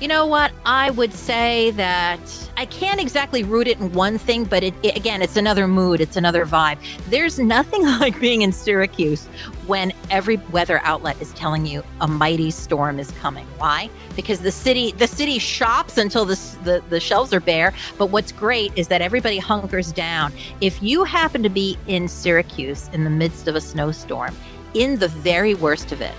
You 0.00 0.08
know 0.08 0.26
what? 0.26 0.52
I 0.66 0.90
would 0.90 1.14
say 1.14 1.70
that 1.72 2.50
I 2.56 2.66
can't 2.66 3.00
exactly 3.00 3.44
root 3.44 3.68
it 3.68 3.78
in 3.78 3.92
one 3.92 4.18
thing, 4.18 4.44
but 4.44 4.64
it, 4.64 4.74
it, 4.82 4.96
again, 4.96 5.22
it's 5.22 5.36
another 5.36 5.68
mood, 5.68 6.00
it's 6.00 6.16
another 6.16 6.44
vibe. 6.44 6.78
There's 7.08 7.38
nothing 7.38 7.84
like 8.00 8.20
being 8.20 8.42
in 8.42 8.52
Syracuse 8.52 9.26
when 9.66 9.92
every 10.10 10.36
weather 10.50 10.80
outlet 10.82 11.20
is 11.22 11.32
telling 11.34 11.64
you 11.64 11.82
a 12.00 12.08
mighty 12.08 12.50
storm 12.50 12.98
is 12.98 13.12
coming. 13.12 13.46
Why? 13.56 13.88
Because 14.16 14.40
the 14.40 14.50
city 14.50 14.92
the 14.92 15.06
city 15.06 15.38
shops 15.38 15.96
until 15.96 16.24
the, 16.24 16.34
the, 16.64 16.82
the 16.90 17.00
shelves 17.00 17.32
are 17.32 17.40
bare. 17.40 17.72
But 17.96 18.06
what's 18.06 18.32
great 18.32 18.76
is 18.76 18.88
that 18.88 19.00
everybody 19.00 19.38
hunkers 19.38 19.92
down. 19.92 20.32
If 20.60 20.82
you 20.82 21.04
happen 21.04 21.42
to 21.44 21.48
be 21.48 21.78
in 21.86 22.08
Syracuse 22.08 22.90
in 22.92 23.04
the 23.04 23.10
midst 23.10 23.46
of 23.46 23.54
a 23.54 23.60
snowstorm, 23.60 24.34
in 24.74 24.98
the 24.98 25.08
very 25.08 25.54
worst 25.54 25.92
of 25.92 26.00
it, 26.00 26.14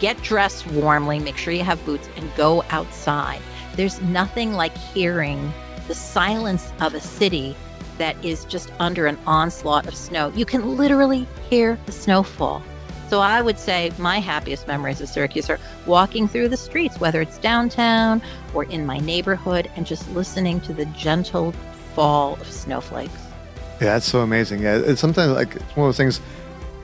get 0.00 0.20
dressed 0.22 0.66
warmly, 0.68 1.20
make 1.20 1.36
sure 1.36 1.52
you 1.52 1.62
have 1.62 1.84
boots, 1.84 2.08
and 2.16 2.34
go 2.34 2.64
outside. 2.70 3.40
There's 3.76 4.00
nothing 4.02 4.54
like 4.54 4.76
hearing 4.76 5.52
the 5.86 5.94
silence 5.94 6.72
of 6.80 6.94
a 6.94 7.00
city 7.00 7.54
that 7.98 8.22
is 8.24 8.44
just 8.46 8.72
under 8.80 9.06
an 9.06 9.18
onslaught 9.26 9.86
of 9.86 9.94
snow. 9.94 10.32
You 10.34 10.46
can 10.46 10.76
literally 10.76 11.26
hear 11.48 11.78
the 11.86 11.92
snowfall. 11.92 12.62
So 13.08 13.20
I 13.20 13.42
would 13.42 13.58
say 13.58 13.92
my 13.98 14.20
happiest 14.20 14.68
memories 14.68 15.00
of 15.00 15.08
Syracuse 15.08 15.50
are 15.50 15.58
walking 15.84 16.28
through 16.28 16.48
the 16.48 16.56
streets, 16.56 17.00
whether 17.00 17.20
it's 17.20 17.38
downtown 17.38 18.22
or 18.54 18.64
in 18.64 18.86
my 18.86 18.98
neighborhood, 18.98 19.70
and 19.76 19.84
just 19.84 20.08
listening 20.12 20.60
to 20.62 20.72
the 20.72 20.86
gentle 20.86 21.52
fall 21.94 22.34
of 22.34 22.50
snowflakes. 22.50 23.12
Yeah, 23.80 23.94
that's 23.94 24.06
so 24.06 24.20
amazing. 24.20 24.62
Yeah, 24.62 24.76
it's 24.76 25.00
sometimes 25.00 25.32
like 25.32 25.56
it's 25.56 25.76
one 25.76 25.88
of 25.88 25.88
those 25.88 25.96
things 25.96 26.20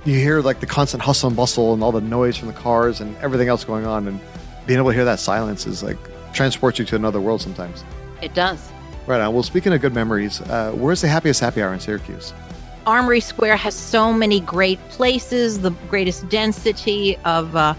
you 0.07 0.21
hear 0.21 0.41
like 0.41 0.61
the 0.61 0.67
constant 0.67 1.03
hustle 1.03 1.29
and 1.29 1.37
bustle 1.37 1.75
and 1.75 1.83
all 1.83 1.93
the 1.93 2.01
noise 2.01 2.37
from 2.37 2.49
the 2.49 2.55
cars 2.55 3.01
and 3.01 3.17
everything 3.17 3.49
else 3.49 3.65
going 3.65 3.87
on 3.87 4.07
and 4.07 4.21
being 4.67 4.79
able 4.79 4.91
to 4.91 4.95
hear 4.95 5.05
that 5.05 5.19
silence 5.19 5.67
is 5.67 5.83
like 5.83 5.99
transports 6.33 6.79
you 6.79 6.85
to 6.85 6.97
another 6.97 7.21
world 7.21 7.41
sometimes. 7.41 7.85
It 8.23 8.35
does. 8.35 8.71
Right 9.07 9.21
on. 9.21 9.35
Well 9.35 9.43
speaking 9.43 9.73
of 9.73 9.81
good 9.81 9.95
memories 9.95 10.41
uh, 10.43 10.73
where's 10.73 11.01
the 11.01 11.09
happiest 11.09 11.41
happy 11.41 11.63
hour 11.63 11.73
in 11.73 11.81
syracuse? 11.81 12.33
Armory 12.87 13.21
square 13.21 13.57
has 13.57 13.75
so 13.75 14.13
many 14.13 14.41
great 14.41 14.79
places 14.91 15.61
the 15.61 15.71
greatest 15.91 16.29
density 16.29 17.17
of 17.25 17.57
uh, 17.57 17.75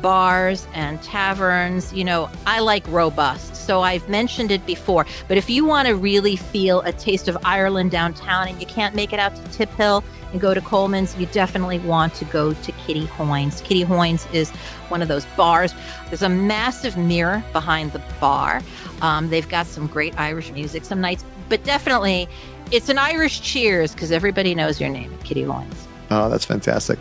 bars 0.00 0.66
and 0.72 1.02
taverns. 1.02 1.92
You 1.92 2.04
know 2.04 2.30
i 2.46 2.60
like 2.60 2.86
robust 2.88 3.56
so 3.66 3.82
I've 3.82 4.08
mentioned 4.08 4.50
it 4.52 4.64
before. 4.64 5.04
But 5.28 5.36
if 5.36 5.50
you 5.50 5.64
want 5.64 5.88
to 5.88 5.96
really 5.96 6.36
feel 6.36 6.80
a 6.82 6.92
taste 6.92 7.26
of 7.26 7.36
Ireland 7.44 7.90
downtown 7.90 8.48
and 8.48 8.60
you 8.60 8.66
can't 8.66 8.94
make 8.94 9.12
it 9.12 9.18
out 9.18 9.34
to 9.34 9.42
Tip 9.50 9.70
Hill 9.74 10.04
and 10.36 10.40
go 10.42 10.52
to 10.52 10.60
Coleman's, 10.60 11.16
you 11.16 11.24
definitely 11.26 11.78
want 11.78 12.12
to 12.12 12.26
go 12.26 12.52
to 12.52 12.72
Kitty 12.72 13.06
Hoynes. 13.06 13.64
Kitty 13.64 13.86
Hoynes 13.86 14.30
is 14.34 14.50
one 14.90 15.00
of 15.00 15.08
those 15.08 15.24
bars. 15.34 15.74
There's 16.08 16.20
a 16.20 16.28
massive 16.28 16.94
mirror 16.94 17.42
behind 17.54 17.92
the 17.92 18.02
bar. 18.20 18.62
Um, 19.00 19.30
they've 19.30 19.48
got 19.48 19.66
some 19.66 19.86
great 19.86 20.18
Irish 20.20 20.52
music 20.52 20.84
some 20.84 21.00
nights, 21.00 21.24
but 21.48 21.64
definitely 21.64 22.28
it's 22.70 22.90
an 22.90 22.98
Irish 22.98 23.40
cheers 23.40 23.94
because 23.94 24.12
everybody 24.12 24.54
knows 24.54 24.78
your 24.78 24.90
name, 24.90 25.16
Kitty 25.24 25.44
Hoynes. 25.44 25.86
Oh, 26.10 26.28
that's 26.28 26.44
fantastic. 26.44 26.98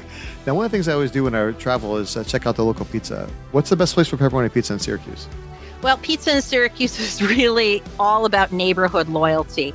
Now, 0.47 0.55
one 0.55 0.65
of 0.65 0.71
the 0.71 0.77
things 0.77 0.87
I 0.87 0.93
always 0.93 1.11
do 1.11 1.25
when 1.25 1.35
I 1.35 1.51
travel 1.51 1.97
is 1.97 2.15
uh, 2.15 2.23
check 2.23 2.47
out 2.47 2.55
the 2.55 2.63
local 2.63 2.85
pizza. 2.85 3.29
What's 3.51 3.69
the 3.69 3.75
best 3.75 3.95
place 3.95 4.07
for 4.07 4.15
pepperoni 4.15 4.51
pizza 4.53 4.71
in 4.71 4.79
Syracuse? 4.79 5.27
Well, 5.85 5.97
pizza 5.97 6.35
in 6.35 6.41
Syracuse 6.41 6.99
is 6.99 7.21
really 7.21 7.83
all 7.99 8.25
about 8.25 8.51
neighborhood 8.51 9.07
loyalty. 9.07 9.71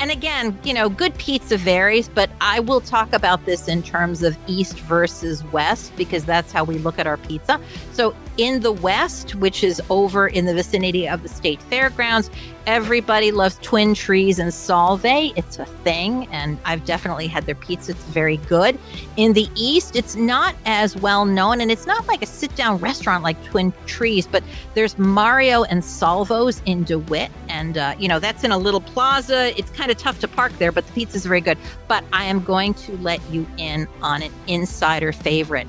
And 0.00 0.08
again, 0.08 0.56
you 0.62 0.72
know, 0.72 0.88
good 0.88 1.18
pizza 1.18 1.56
varies, 1.56 2.08
but 2.08 2.30
I 2.40 2.60
will 2.60 2.80
talk 2.80 3.12
about 3.12 3.44
this 3.44 3.66
in 3.66 3.82
terms 3.82 4.22
of 4.22 4.38
East 4.46 4.78
versus 4.78 5.42
West 5.46 5.96
because 5.96 6.24
that's 6.24 6.52
how 6.52 6.62
we 6.62 6.78
look 6.78 7.00
at 7.00 7.08
our 7.08 7.16
pizza. 7.16 7.60
So, 7.90 8.14
in 8.38 8.60
the 8.60 8.72
West, 8.72 9.34
which 9.34 9.62
is 9.62 9.82
over 9.90 10.28
in 10.28 10.46
the 10.46 10.54
vicinity 10.54 11.08
of 11.08 11.22
the 11.22 11.28
state 11.28 11.60
fairgrounds, 11.60 12.30
everybody 12.66 13.32
loves 13.32 13.58
Twin 13.62 13.94
Trees 13.94 14.38
and 14.38 14.52
Solvay. 14.52 15.32
It's 15.36 15.58
a 15.58 15.64
thing, 15.64 16.28
and 16.30 16.56
I've 16.64 16.84
definitely 16.84 17.26
had 17.26 17.46
their 17.46 17.56
pizza. 17.56 17.92
It's 17.92 18.04
very 18.04 18.36
good. 18.36 18.78
In 19.16 19.32
the 19.32 19.48
East, 19.56 19.96
it's 19.96 20.14
not 20.14 20.54
as 20.66 20.96
well 20.96 21.24
known, 21.24 21.60
and 21.60 21.70
it's 21.70 21.86
not 21.86 22.06
like 22.06 22.22
a 22.22 22.26
sit 22.26 22.54
down 22.54 22.78
restaurant 22.78 23.24
like 23.24 23.42
Twin 23.44 23.72
Trees, 23.86 24.26
but 24.26 24.44
there's 24.74 24.96
Mario 24.98 25.64
and 25.64 25.82
Salvo's 25.82 26.62
in 26.64 26.84
DeWitt, 26.84 27.32
and, 27.48 27.76
uh, 27.76 27.94
you 27.98 28.06
know, 28.06 28.20
that's 28.20 28.44
in 28.44 28.52
a 28.52 28.58
little 28.58 28.80
plaza. 28.80 29.58
It's 29.58 29.70
kind 29.72 29.90
of 29.90 29.96
tough 29.96 30.20
to 30.20 30.28
park 30.28 30.52
there, 30.58 30.70
but 30.70 30.86
the 30.86 30.92
pizza's 30.92 31.26
very 31.26 31.40
good. 31.40 31.58
But 31.88 32.04
I 32.12 32.24
am 32.24 32.44
going 32.44 32.74
to 32.74 32.96
let 32.98 33.20
you 33.30 33.46
in 33.56 33.88
on 34.00 34.22
an 34.22 34.32
insider 34.46 35.12
favorite 35.12 35.66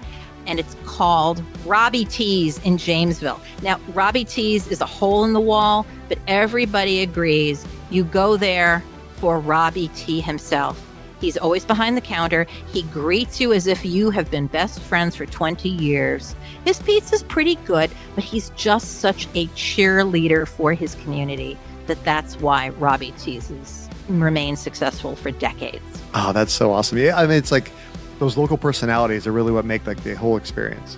and 0.49 0.59
it's 0.59 0.75
called 0.83 1.43
Robbie 1.65 2.05
T's 2.05 2.57
in 2.65 2.77
Jamesville. 2.77 3.39
Now, 3.61 3.79
Robbie 3.93 4.25
T's 4.25 4.67
is 4.67 4.81
a 4.81 4.85
hole 4.85 5.23
in 5.23 5.33
the 5.33 5.39
wall, 5.39 5.85
but 6.09 6.17
everybody 6.27 7.01
agrees 7.01 7.65
you 7.91 8.03
go 8.03 8.35
there 8.35 8.83
for 9.17 9.39
Robbie 9.39 9.89
T 9.89 10.19
himself. 10.19 10.83
He's 11.21 11.37
always 11.37 11.65
behind 11.65 11.95
the 11.97 12.01
counter. 12.01 12.47
He 12.71 12.81
greets 12.83 13.39
you 13.39 13.53
as 13.53 13.67
if 13.67 13.85
you 13.85 14.09
have 14.09 14.31
been 14.31 14.47
best 14.47 14.79
friends 14.79 15.15
for 15.15 15.25
20 15.25 15.69
years. 15.69 16.35
His 16.65 16.79
pizza's 16.79 17.23
pretty 17.23 17.55
good, 17.65 17.91
but 18.15 18.23
he's 18.23 18.49
just 18.51 18.99
such 18.99 19.27
a 19.35 19.45
cheerleader 19.47 20.47
for 20.47 20.73
his 20.73 20.95
community 20.95 21.57
that 21.87 22.03
that's 22.03 22.39
why 22.39 22.69
Robbie 22.69 23.13
T's 23.19 23.89
remained 24.07 24.57
successful 24.57 25.15
for 25.15 25.29
decades. 25.29 25.83
Oh, 26.15 26.31
that's 26.33 26.53
so 26.53 26.71
awesome. 26.71 26.97
Yeah, 26.97 27.17
I 27.17 27.27
mean, 27.27 27.37
it's 27.37 27.51
like 27.51 27.71
those 28.19 28.37
local 28.37 28.57
personalities 28.57 29.25
are 29.25 29.31
really 29.31 29.51
what 29.51 29.65
make 29.65 29.87
like 29.87 30.03
the 30.03 30.13
whole 30.13 30.37
experience. 30.37 30.97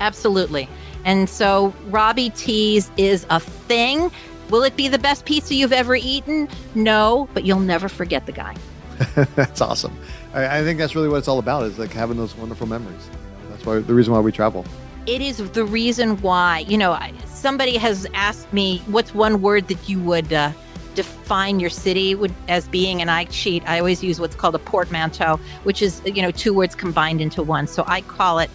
Absolutely. 0.00 0.68
And 1.04 1.28
so 1.28 1.74
Robbie 1.86 2.30
T's 2.30 2.90
is 2.96 3.26
a 3.30 3.40
thing. 3.40 4.10
Will 4.50 4.62
it 4.62 4.76
be 4.76 4.88
the 4.88 4.98
best 4.98 5.24
pizza 5.24 5.54
you've 5.54 5.72
ever 5.72 5.94
eaten? 5.94 6.48
No, 6.74 7.28
but 7.34 7.44
you'll 7.44 7.60
never 7.60 7.88
forget 7.88 8.26
the 8.26 8.32
guy. 8.32 8.56
that's 9.34 9.60
awesome. 9.60 9.96
I, 10.34 10.58
I, 10.58 10.62
think 10.62 10.78
that's 10.78 10.94
really 10.94 11.08
what 11.08 11.16
it's 11.16 11.28
all 11.28 11.38
about 11.38 11.64
is 11.64 11.78
like 11.78 11.92
having 11.92 12.16
those 12.16 12.36
wonderful 12.36 12.66
memories. 12.66 13.08
You 13.08 13.44
know, 13.44 13.50
that's 13.50 13.64
why 13.64 13.78
the 13.78 13.94
reason 13.94 14.12
why 14.12 14.20
we 14.20 14.32
travel. 14.32 14.64
It 15.06 15.22
is 15.22 15.38
the 15.52 15.64
reason 15.64 16.20
why, 16.20 16.60
you 16.68 16.76
know, 16.76 16.98
somebody 17.26 17.78
has 17.78 18.06
asked 18.12 18.52
me, 18.52 18.82
what's 18.86 19.14
one 19.14 19.40
word 19.40 19.68
that 19.68 19.88
you 19.88 19.98
would 20.00 20.30
uh, 20.32 20.52
define 21.00 21.60
your 21.60 21.70
city 21.70 22.14
would, 22.14 22.34
as 22.48 22.68
being, 22.68 23.00
and 23.00 23.10
I 23.10 23.24
cheat. 23.24 23.62
I 23.66 23.78
always 23.78 24.04
use 24.04 24.20
what's 24.20 24.34
called 24.34 24.54
a 24.54 24.58
portmanteau, 24.58 25.40
which 25.62 25.80
is 25.80 26.02
you 26.04 26.20
know 26.20 26.30
two 26.30 26.52
words 26.52 26.74
combined 26.74 27.22
into 27.22 27.42
one. 27.42 27.66
So 27.66 27.84
I 27.86 28.02
call 28.02 28.38
it 28.38 28.50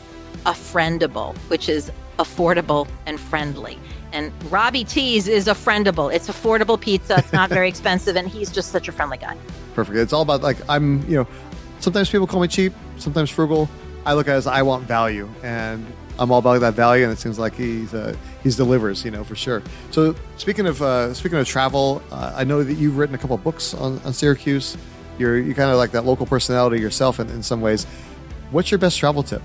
a 0.45 0.51
friendable, 0.51 1.36
which 1.49 1.67
is 1.67 1.91
affordable 2.19 2.88
and 3.08 3.19
friendly. 3.19 3.79
And 4.13 4.31
Robbie 4.51 4.84
T's 4.84 5.27
is 5.27 5.47
a 5.47 5.55
friendable. 5.55 6.13
It's 6.13 6.27
affordable 6.27 6.79
pizza. 6.79 7.15
It's 7.17 7.34
not 7.34 7.49
very 7.49 7.67
expensive, 7.73 8.15
and 8.15 8.27
he's 8.27 8.51
just 8.51 8.71
such 8.71 8.88
a 8.88 8.91
friendly 8.91 9.17
guy. 9.17 9.36
Perfect. 9.73 9.97
It's 9.97 10.13
all 10.13 10.21
about 10.21 10.43
like 10.43 10.58
I'm. 10.69 11.01
You 11.10 11.17
know, 11.17 11.27
sometimes 11.79 12.12
people 12.12 12.27
call 12.27 12.41
me 12.41 12.47
cheap, 12.47 12.73
sometimes 12.97 13.31
frugal. 13.31 13.67
I 14.05 14.13
look 14.13 14.27
at 14.27 14.36
it 14.36 14.38
as 14.38 14.45
I 14.45 14.62
want 14.62 14.84
value, 14.84 15.27
and 15.41 15.84
I'm 16.17 16.32
all 16.32 16.39
about 16.39 16.60
that 16.62 16.73
value, 16.73 17.04
and 17.04 17.12
it 17.12 17.19
seems 17.19 17.38
like 17.38 17.56
he's 17.56 17.93
uh, 17.93 18.15
he's 18.43 18.56
delivers, 18.56 19.04
you 19.04 19.12
know, 19.12 19.23
for 19.23 19.36
sure. 19.36 19.62
So 19.91 20.15
speaking 20.38 20.65
of 20.65 20.82
uh, 20.82 21.13
speaking 21.13 21.38
of 21.38 21.47
travel, 21.47 22.01
uh, 22.12 22.34
I 22.36 22.43
know 22.43 22.63
that 22.63 22.73
you've 22.75 22.97
written 22.97 23.15
a 23.15 23.17
couple 23.17 23.38
books 23.38 23.73
on, 23.73 23.99
on 24.06 24.13
Syracuse. 24.13 24.78
You're 25.17 25.38
you 25.38 25.54
kind 25.54 25.69
of 25.69 25.78
like 25.78 25.91
that 25.91 26.06
local 26.06 26.25
personality 26.25 26.80
yourself 26.80 27.19
in, 27.19 27.30
in 27.30 27.43
some 27.43 27.62
ways. 27.62 27.86
What's 28.51 28.71
your 28.71 28.78
best 28.78 28.97
travel 28.97 29.23
tip? 29.23 29.41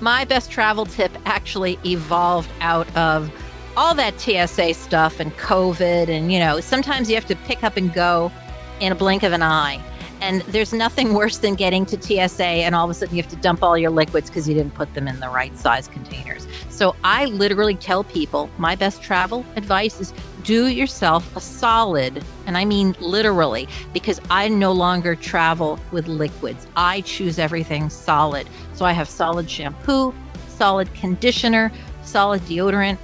My 0.00 0.24
best 0.24 0.50
travel 0.50 0.86
tip 0.86 1.10
actually 1.24 1.78
evolved 1.84 2.50
out 2.60 2.94
of 2.96 3.30
all 3.76 3.94
that 3.94 4.18
TSA 4.20 4.74
stuff 4.74 5.20
and 5.20 5.32
COVID, 5.36 6.08
and 6.08 6.32
you 6.32 6.38
know, 6.38 6.60
sometimes 6.60 7.08
you 7.08 7.14
have 7.14 7.26
to 7.26 7.36
pick 7.36 7.62
up 7.62 7.76
and 7.76 7.92
go 7.92 8.32
in 8.80 8.92
a 8.92 8.94
blink 8.94 9.22
of 9.22 9.32
an 9.32 9.42
eye. 9.42 9.80
And 10.20 10.40
there's 10.42 10.72
nothing 10.72 11.14
worse 11.14 11.38
than 11.38 11.54
getting 11.54 11.84
to 11.86 12.00
TSA 12.00 12.44
and 12.44 12.74
all 12.74 12.84
of 12.84 12.90
a 12.90 12.94
sudden 12.94 13.14
you 13.14 13.22
have 13.22 13.30
to 13.30 13.36
dump 13.36 13.62
all 13.62 13.76
your 13.76 13.90
liquids 13.90 14.30
because 14.30 14.48
you 14.48 14.54
didn't 14.54 14.74
put 14.74 14.92
them 14.94 15.06
in 15.06 15.20
the 15.20 15.28
right 15.28 15.56
size 15.56 15.88
containers. 15.88 16.46
So 16.70 16.96
I 17.04 17.26
literally 17.26 17.74
tell 17.74 18.04
people 18.04 18.50
my 18.58 18.74
best 18.74 19.02
travel 19.02 19.44
advice 19.56 20.00
is 20.00 20.12
do 20.42 20.68
yourself 20.68 21.34
a 21.34 21.40
solid, 21.40 22.22
and 22.46 22.56
I 22.56 22.64
mean 22.64 22.94
literally, 23.00 23.68
because 23.92 24.20
I 24.30 24.48
no 24.48 24.72
longer 24.72 25.16
travel 25.16 25.80
with 25.90 26.06
liquids. 26.06 26.66
I 26.76 27.00
choose 27.00 27.38
everything 27.38 27.90
solid. 27.90 28.48
So 28.74 28.84
I 28.84 28.92
have 28.92 29.08
solid 29.08 29.50
shampoo, 29.50 30.14
solid 30.48 30.92
conditioner, 30.94 31.72
solid 32.04 32.42
deodorant, 32.42 32.98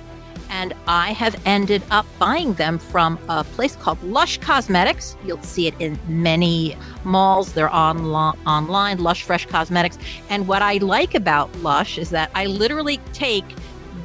and 0.53 0.75
I 0.87 1.13
have 1.13 1.35
ended 1.47 1.83
up 1.91 2.05
buying 2.19 2.53
them 2.55 2.79
from 2.79 3.19
a 3.31 3.43
place 3.43 3.75
called 3.75 4.01
Lush 4.05 4.37
Cosmetics. 4.39 5.17
You'll 5.25 5.43
see 5.43 5.67
it 5.67 5.75
in 5.79 5.99
many 6.07 6.77
malls. 7.05 7.55
They're 7.55 7.71
on 7.71 8.05
online, 8.47 8.99
Lush 8.99 9.23
Fresh 9.23 9.47
Cosmetics. 9.47 9.99
And 10.29 10.47
what 10.47 10.61
I 10.61 10.75
like 10.75 11.15
about 11.15 11.55
Lush 11.57 11.97
is 11.97 12.11
that 12.11 12.31
I 12.35 12.47
literally 12.47 13.01
take 13.15 13.47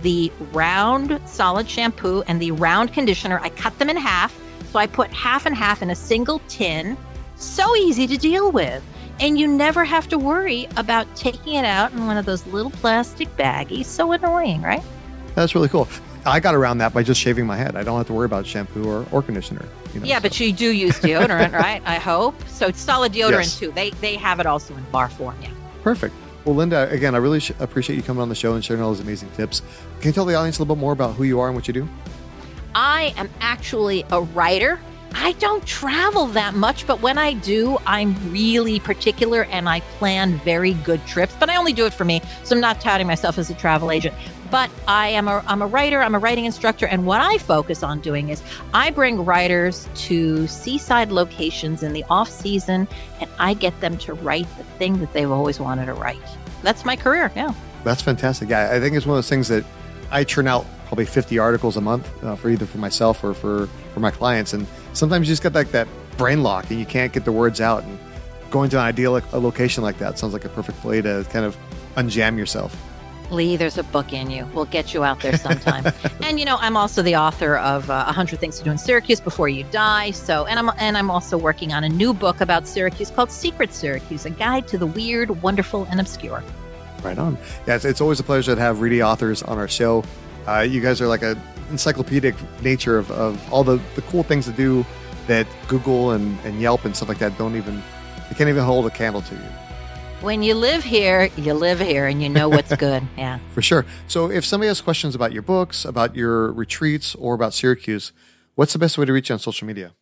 the 0.03 0.31
round 0.53 1.19
solid 1.25 1.69
shampoo 1.69 2.23
and 2.27 2.41
the 2.41 2.51
round 2.51 2.93
conditioner, 2.93 3.39
I 3.43 3.49
cut 3.49 3.77
them 3.77 3.89
in 3.89 3.97
half. 3.97 4.33
So 4.71 4.79
I 4.79 4.87
put 4.87 5.11
half 5.11 5.45
and 5.45 5.55
half 5.55 5.81
in 5.81 5.89
a 5.89 5.95
single 5.95 6.39
tin. 6.47 6.95
So 7.35 7.75
easy 7.75 8.07
to 8.07 8.17
deal 8.17 8.51
with. 8.53 8.81
And 9.19 9.37
you 9.37 9.47
never 9.47 9.83
have 9.83 10.07
to 10.09 10.17
worry 10.17 10.67
about 10.77 11.13
taking 11.15 11.55
it 11.55 11.65
out 11.65 11.91
in 11.91 12.05
one 12.05 12.15
of 12.15 12.25
those 12.25 12.45
little 12.47 12.71
plastic 12.71 13.27
baggies. 13.35 13.85
So 13.85 14.13
annoying, 14.13 14.61
right? 14.61 14.83
That's 15.35 15.53
really 15.53 15.69
cool. 15.69 15.89
I 16.27 16.41
got 16.41 16.55
around 16.55 16.79
that 16.79 16.93
by 16.93 17.03
just 17.03 17.21
shaving 17.21 17.45
my 17.45 17.55
head. 17.55 17.75
I 17.77 17.83
don't 17.83 17.97
have 17.97 18.07
to 18.07 18.13
worry 18.13 18.25
about 18.25 18.45
shampoo 18.45 18.87
or, 18.87 19.05
or 19.11 19.21
conditioner. 19.21 19.65
You 19.93 20.01
know, 20.01 20.05
yeah, 20.05 20.17
so. 20.17 20.23
but 20.23 20.39
you 20.39 20.51
do 20.51 20.69
use 20.69 20.99
deodorant, 20.99 21.53
right? 21.53 21.81
I 21.85 21.95
hope. 21.95 22.35
So 22.47 22.67
it's 22.67 22.81
solid 22.81 23.13
deodorant 23.13 23.43
yes. 23.43 23.57
too. 23.57 23.71
They 23.71 23.91
they 23.91 24.15
have 24.17 24.39
it 24.39 24.45
also 24.45 24.75
in 24.75 24.83
bar 24.91 25.09
form. 25.09 25.37
Yeah. 25.41 25.51
Perfect. 25.83 26.13
Well, 26.43 26.55
Linda, 26.55 26.89
again, 26.91 27.15
I 27.15 27.17
really 27.17 27.39
sh- 27.39 27.51
appreciate 27.59 27.95
you 27.95 28.03
coming 28.03 28.21
on 28.21 28.29
the 28.29 28.35
show 28.35 28.53
and 28.53 28.63
sharing 28.63 28.81
all 28.81 28.89
those 28.89 28.99
amazing 28.99 29.29
tips. 29.31 29.61
Can 29.99 30.09
you 30.09 30.13
tell 30.13 30.25
the 30.25 30.35
audience 30.35 30.57
a 30.57 30.61
little 30.61 30.75
bit 30.75 30.79
more 30.81 30.93
about 30.93 31.15
who 31.15 31.23
you 31.23 31.39
are 31.39 31.47
and 31.47 31.55
what 31.55 31.67
you 31.67 31.73
do? 31.73 31.87
I 32.75 33.13
am 33.17 33.29
actually 33.41 34.05
a 34.11 34.21
writer. 34.21 34.79
I 35.13 35.33
don't 35.33 35.65
travel 35.65 36.27
that 36.27 36.53
much, 36.53 36.87
but 36.87 37.01
when 37.01 37.17
I 37.17 37.33
do, 37.33 37.77
I'm 37.85 38.15
really 38.31 38.79
particular 38.79 39.43
and 39.45 39.67
I 39.67 39.79
plan 39.99 40.37
very 40.39 40.73
good 40.73 41.05
trips. 41.05 41.35
But 41.39 41.49
I 41.49 41.57
only 41.57 41.73
do 41.73 41.85
it 41.85 41.93
for 41.93 42.05
me, 42.05 42.21
so 42.43 42.55
I'm 42.55 42.61
not 42.61 42.79
touting 42.79 43.07
myself 43.07 43.37
as 43.37 43.49
a 43.49 43.53
travel 43.53 43.91
agent 43.91 44.13
but 44.49 44.69
I 44.87 45.09
am 45.09 45.27
a, 45.27 45.43
I'm 45.47 45.61
a 45.61 45.67
writer, 45.67 46.01
I'm 46.01 46.15
a 46.15 46.19
writing 46.19 46.45
instructor, 46.45 46.85
and 46.85 47.05
what 47.05 47.21
I 47.21 47.37
focus 47.37 47.83
on 47.83 47.99
doing 47.99 48.29
is 48.29 48.41
I 48.73 48.91
bring 48.91 49.23
writers 49.23 49.87
to 49.95 50.47
seaside 50.47 51.11
locations 51.11 51.83
in 51.83 51.93
the 51.93 52.03
off 52.09 52.29
season, 52.29 52.87
and 53.19 53.29
I 53.39 53.53
get 53.53 53.79
them 53.81 53.97
to 53.99 54.13
write 54.13 54.47
the 54.57 54.63
thing 54.63 54.99
that 54.99 55.13
they've 55.13 55.31
always 55.31 55.59
wanted 55.59 55.87
to 55.87 55.93
write. 55.93 56.21
That's 56.63 56.85
my 56.85 56.95
career. 56.95 57.31
Yeah, 57.35 57.53
that's 57.83 58.01
fantastic. 58.01 58.49
Yeah, 58.49 58.71
I 58.71 58.79
think 58.79 58.95
it's 58.95 59.05
one 59.05 59.17
of 59.17 59.17
those 59.17 59.29
things 59.29 59.47
that 59.49 59.65
I 60.11 60.23
churn 60.23 60.47
out 60.47 60.65
probably 60.87 61.05
50 61.05 61.37
articles 61.37 61.75
a 61.75 61.81
month 61.81 62.23
uh, 62.23 62.35
for 62.35 62.49
either 62.49 62.65
for 62.65 62.77
myself 62.77 63.23
or 63.23 63.33
for 63.33 63.67
for 63.93 63.99
my 63.99 64.11
clients, 64.11 64.53
and 64.53 64.65
sometimes 64.97 65.27
you 65.27 65.31
just 65.31 65.43
got 65.43 65.53
like 65.53 65.71
that 65.71 65.87
brain 66.17 66.43
lock 66.43 66.69
and 66.69 66.79
you 66.79 66.85
can't 66.85 67.13
get 67.13 67.23
the 67.25 67.31
words 67.31 67.61
out. 67.61 67.83
And 67.83 67.97
going 68.49 68.69
to 68.71 68.77
an 68.77 68.83
ideal 68.83 69.15
a 69.15 69.39
location 69.39 69.83
like 69.83 69.97
that 69.99 70.17
sounds 70.17 70.33
like 70.33 70.45
a 70.45 70.49
perfect 70.49 70.83
way 70.83 71.01
to 71.01 71.25
kind 71.31 71.45
of 71.45 71.55
unjam 71.95 72.37
yourself. 72.37 72.75
Lee, 73.29 73.57
there's 73.57 73.77
a 73.77 73.83
book 73.83 74.13
in 74.13 74.29
you. 74.29 74.47
We'll 74.53 74.65
get 74.65 74.93
you 74.93 75.03
out 75.03 75.19
there 75.19 75.37
sometime. 75.37 75.91
and 76.21 76.39
you 76.39 76.45
know, 76.45 76.57
I'm 76.61 76.77
also 76.77 77.01
the 77.01 77.17
author 77.17 77.57
of 77.57 77.89
uh, 77.89 78.05
100 78.05 78.39
Things 78.39 78.57
to 78.59 78.63
Do 78.63 78.71
in 78.71 78.77
Syracuse 78.77 79.19
Before 79.19 79.49
You 79.49 79.65
Die. 79.65 80.11
So, 80.11 80.45
and 80.45 80.57
I'm 80.57 80.71
and 80.77 80.97
I'm 80.97 81.11
also 81.11 81.37
working 81.37 81.73
on 81.73 81.83
a 81.83 81.89
new 81.89 82.13
book 82.13 82.39
about 82.39 82.67
Syracuse 82.67 83.11
called 83.11 83.29
Secret 83.29 83.73
Syracuse: 83.73 84.25
A 84.25 84.29
Guide 84.29 84.67
to 84.69 84.77
the 84.77 84.87
Weird, 84.87 85.41
Wonderful, 85.41 85.85
and 85.91 85.99
Obscure. 85.99 86.41
Right 87.03 87.17
on. 87.17 87.37
Yeah, 87.67 87.75
it's, 87.75 87.85
it's 87.85 87.99
always 87.99 88.21
a 88.21 88.23
pleasure 88.23 88.55
to 88.55 88.61
have 88.61 88.79
ready 88.79 89.03
authors 89.03 89.43
on 89.43 89.57
our 89.57 89.67
show. 89.67 90.05
Uh, 90.47 90.61
you 90.61 90.79
guys 90.79 91.01
are 91.01 91.07
like 91.07 91.21
a 91.21 91.35
encyclopedic 91.69 92.35
nature 92.61 92.97
of, 92.97 93.11
of 93.11 93.53
all 93.53 93.63
the, 93.63 93.79
the 93.95 94.01
cool 94.03 94.23
things 94.23 94.45
to 94.45 94.51
do 94.51 94.85
that 95.27 95.47
Google 95.67 96.11
and, 96.11 96.37
and 96.45 96.61
Yelp 96.61 96.85
and 96.85 96.95
stuff 96.95 97.09
like 97.09 97.19
that 97.19 97.37
don't 97.37 97.55
even, 97.55 97.81
they 98.29 98.35
can't 98.35 98.49
even 98.49 98.63
hold 98.63 98.85
a 98.85 98.89
candle 98.89 99.21
to 99.23 99.35
you. 99.35 99.41
When 100.21 100.41
you 100.41 100.55
live 100.55 100.83
here, 100.83 101.29
you 101.37 101.53
live 101.53 101.79
here 101.79 102.07
and 102.07 102.23
you 102.23 102.29
know 102.29 102.49
what's 102.49 102.75
good. 102.77 103.03
Yeah. 103.17 103.39
For 103.53 103.61
sure. 103.61 103.85
So 104.07 104.31
if 104.31 104.45
somebody 104.45 104.67
has 104.67 104.81
questions 104.81 105.13
about 105.13 105.31
your 105.31 105.43
books, 105.43 105.85
about 105.85 106.15
your 106.15 106.51
retreats, 106.53 107.13
or 107.15 107.35
about 107.35 107.53
Syracuse, 107.53 108.13
what's 108.55 108.73
the 108.73 108.79
best 108.79 108.97
way 108.97 109.05
to 109.05 109.13
reach 109.13 109.29
you 109.29 109.33
on 109.33 109.39
social 109.39 109.67
media? 109.67 109.93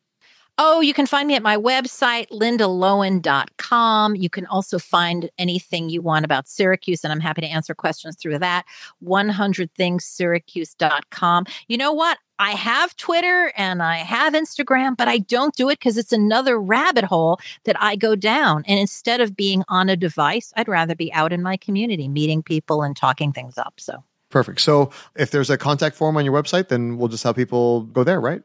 Oh, 0.57 0.79
you 0.79 0.93
can 0.93 1.05
find 1.05 1.27
me 1.27 1.35
at 1.35 1.43
my 1.43 1.57
website, 1.57 2.29
lindalowen.com. 2.29 4.15
You 4.15 4.29
can 4.29 4.45
also 4.45 4.79
find 4.79 5.29
anything 5.37 5.89
you 5.89 6.01
want 6.01 6.23
about 6.23 6.47
Syracuse, 6.47 7.03
and 7.03 7.11
I'm 7.11 7.19
happy 7.19 7.41
to 7.41 7.47
answer 7.47 7.75
questions 7.75 8.15
through 8.15 8.39
that. 8.39 8.63
100thingssyracuse.com. 9.03 11.45
You 11.67 11.77
know 11.77 11.91
what? 11.91 12.19
I 12.39 12.51
have 12.51 12.95
Twitter 12.97 13.53
and 13.57 13.83
I 13.83 13.97
have 13.97 14.33
Instagram, 14.33 14.97
but 14.97 15.07
I 15.07 15.19
don't 15.19 15.55
do 15.55 15.69
it 15.69 15.79
because 15.79 15.97
it's 15.97 16.11
another 16.11 16.59
rabbit 16.59 17.05
hole 17.05 17.39
that 17.63 17.81
I 17.81 17.95
go 17.95 18.15
down. 18.15 18.63
And 18.67 18.79
instead 18.79 19.21
of 19.21 19.35
being 19.35 19.63
on 19.69 19.89
a 19.89 19.95
device, 19.95 20.51
I'd 20.55 20.67
rather 20.67 20.95
be 20.95 21.13
out 21.13 21.31
in 21.31 21.41
my 21.41 21.57
community, 21.57 22.07
meeting 22.07 22.43
people 22.43 22.81
and 22.81 22.95
talking 22.95 23.31
things 23.31 23.57
up. 23.57 23.75
So 23.77 24.03
perfect. 24.29 24.61
So 24.61 24.91
if 25.15 25.31
there's 25.31 25.49
a 25.49 25.57
contact 25.57 25.95
form 25.95 26.17
on 26.17 26.25
your 26.25 26.33
website, 26.33 26.67
then 26.67 26.97
we'll 26.97 27.07
just 27.07 27.23
have 27.23 27.37
people 27.37 27.83
go 27.83 28.03
there, 28.03 28.19
right? 28.19 28.41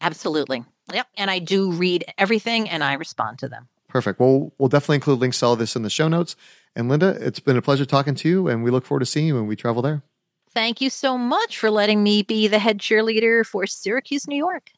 Absolutely. 0.00 0.64
Yep. 0.92 1.06
And 1.16 1.30
I 1.30 1.38
do 1.38 1.72
read 1.72 2.04
everything 2.16 2.68
and 2.68 2.82
I 2.82 2.94
respond 2.94 3.38
to 3.40 3.48
them. 3.48 3.68
Perfect. 3.88 4.20
Well, 4.20 4.52
we'll 4.58 4.68
definitely 4.68 4.96
include 4.96 5.20
links 5.20 5.40
to 5.40 5.46
all 5.46 5.56
this 5.56 5.74
in 5.74 5.82
the 5.82 5.90
show 5.90 6.08
notes. 6.08 6.36
And 6.76 6.88
Linda, 6.88 7.16
it's 7.20 7.40
been 7.40 7.56
a 7.56 7.62
pleasure 7.62 7.86
talking 7.86 8.14
to 8.16 8.28
you, 8.28 8.46
and 8.48 8.62
we 8.62 8.70
look 8.70 8.84
forward 8.84 9.00
to 9.00 9.06
seeing 9.06 9.26
you 9.26 9.34
when 9.34 9.46
we 9.46 9.56
travel 9.56 9.82
there. 9.82 10.02
Thank 10.50 10.80
you 10.80 10.90
so 10.90 11.18
much 11.18 11.58
for 11.58 11.70
letting 11.70 12.02
me 12.02 12.22
be 12.22 12.48
the 12.48 12.58
head 12.58 12.78
cheerleader 12.78 13.44
for 13.44 13.66
Syracuse, 13.66 14.28
New 14.28 14.36
York. 14.36 14.70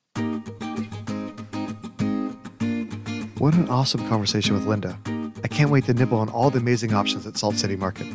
What 3.38 3.54
an 3.54 3.68
awesome 3.68 4.06
conversation 4.08 4.54
with 4.54 4.66
Linda. 4.66 4.98
I 5.42 5.48
can't 5.48 5.70
wait 5.70 5.84
to 5.86 5.94
nibble 5.94 6.18
on 6.18 6.28
all 6.28 6.50
the 6.50 6.58
amazing 6.58 6.94
options 6.94 7.26
at 7.26 7.36
Salt 7.36 7.56
City 7.56 7.76
Market. 7.76 8.06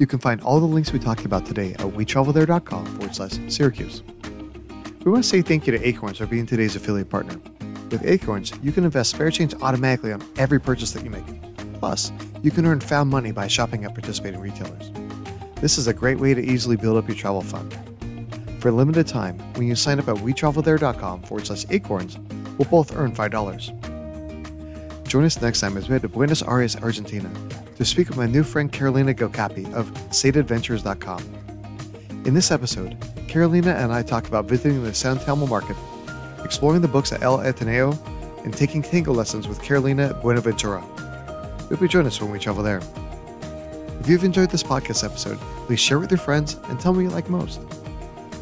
You 0.00 0.06
can 0.06 0.18
find 0.18 0.40
all 0.40 0.58
the 0.58 0.66
links 0.66 0.92
we 0.92 0.98
talked 0.98 1.24
about 1.24 1.46
today 1.46 1.72
at 1.74 1.80
wetravelthere.com 1.80 2.86
forward 2.86 3.14
slash 3.14 3.38
Syracuse. 3.48 4.02
We 5.04 5.10
want 5.10 5.24
to 5.24 5.28
say 5.28 5.42
thank 5.42 5.66
you 5.66 5.76
to 5.76 5.84
Acorns 5.84 6.18
for 6.18 6.26
being 6.26 6.46
today's 6.46 6.76
affiliate 6.76 7.10
partner. 7.10 7.36
With 7.90 8.06
Acorns, 8.06 8.52
you 8.62 8.70
can 8.70 8.84
invest 8.84 9.10
spare 9.10 9.32
change 9.32 9.52
automatically 9.60 10.12
on 10.12 10.22
every 10.36 10.60
purchase 10.60 10.92
that 10.92 11.02
you 11.02 11.10
make. 11.10 11.24
Plus, 11.80 12.12
you 12.42 12.52
can 12.52 12.64
earn 12.66 12.78
found 12.78 13.10
money 13.10 13.32
by 13.32 13.48
shopping 13.48 13.84
at 13.84 13.94
participating 13.94 14.38
retailers. 14.38 14.92
This 15.60 15.76
is 15.76 15.88
a 15.88 15.92
great 15.92 16.20
way 16.20 16.34
to 16.34 16.40
easily 16.40 16.76
build 16.76 16.98
up 16.98 17.08
your 17.08 17.16
travel 17.16 17.42
fund. 17.42 17.76
For 18.60 18.68
a 18.68 18.72
limited 18.72 19.08
time, 19.08 19.40
when 19.56 19.66
you 19.66 19.74
sign 19.74 19.98
up 19.98 20.06
at 20.06 20.14
wetravelthere.com 20.16 21.22
forward 21.22 21.46
slash 21.48 21.66
acorns, 21.70 22.16
we'll 22.56 22.68
both 22.68 22.96
earn 22.96 23.12
$5. 23.12 25.08
Join 25.08 25.24
us 25.24 25.42
next 25.42 25.58
time 25.58 25.76
as 25.76 25.88
we 25.88 25.94
head 25.94 26.02
to 26.02 26.08
Buenos 26.08 26.42
Aires, 26.42 26.76
Argentina, 26.76 27.28
to 27.74 27.84
speak 27.84 28.08
with 28.08 28.16
my 28.18 28.26
new 28.26 28.44
friend 28.44 28.70
Carolina 28.70 29.12
Gilcapi 29.12 29.74
of 29.74 29.90
SateAdventures.com. 30.10 31.51
In 32.24 32.34
this 32.34 32.52
episode, 32.52 32.96
Carolina 33.26 33.70
and 33.70 33.92
I 33.92 34.02
talk 34.02 34.28
about 34.28 34.44
visiting 34.44 34.84
the 34.84 34.94
San 34.94 35.16
Telmo 35.16 35.48
market, 35.48 35.76
exploring 36.44 36.80
the 36.80 36.86
books 36.86 37.10
at 37.10 37.20
El 37.20 37.40
Ateneo, 37.40 37.98
and 38.44 38.54
taking 38.54 38.80
tango 38.80 39.12
lessons 39.12 39.48
with 39.48 39.60
Carolina 39.60 40.10
at 40.10 40.22
Buenaventura. 40.22 40.80
Hope 41.68 41.80
you 41.80 41.88
join 41.88 42.06
us 42.06 42.20
when 42.20 42.30
we 42.30 42.38
travel 42.38 42.62
there. 42.62 42.80
If 43.98 44.08
you've 44.08 44.22
enjoyed 44.22 44.50
this 44.50 44.62
podcast 44.62 45.02
episode, 45.02 45.38
please 45.66 45.80
share 45.80 45.96
it 45.96 46.02
with 46.02 46.12
your 46.12 46.18
friends 46.18 46.58
and 46.68 46.78
tell 46.78 46.92
me 46.92 47.02
you 47.04 47.10
like 47.10 47.28
most. 47.28 47.60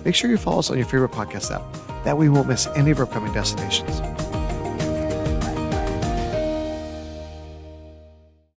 Make 0.05 0.15
sure 0.15 0.29
you 0.29 0.37
follow 0.37 0.59
us 0.59 0.71
on 0.71 0.77
your 0.77 0.87
favorite 0.87 1.13
podcast 1.13 1.51
app. 1.51 1.63
That 2.05 2.19
way 2.19 2.27
you 2.27 2.33
won't 2.33 2.49
miss 2.49 2.67
any 2.69 2.91
of 2.91 2.99
our 2.99 3.05
upcoming 3.05 3.33
destinations. 3.33 4.20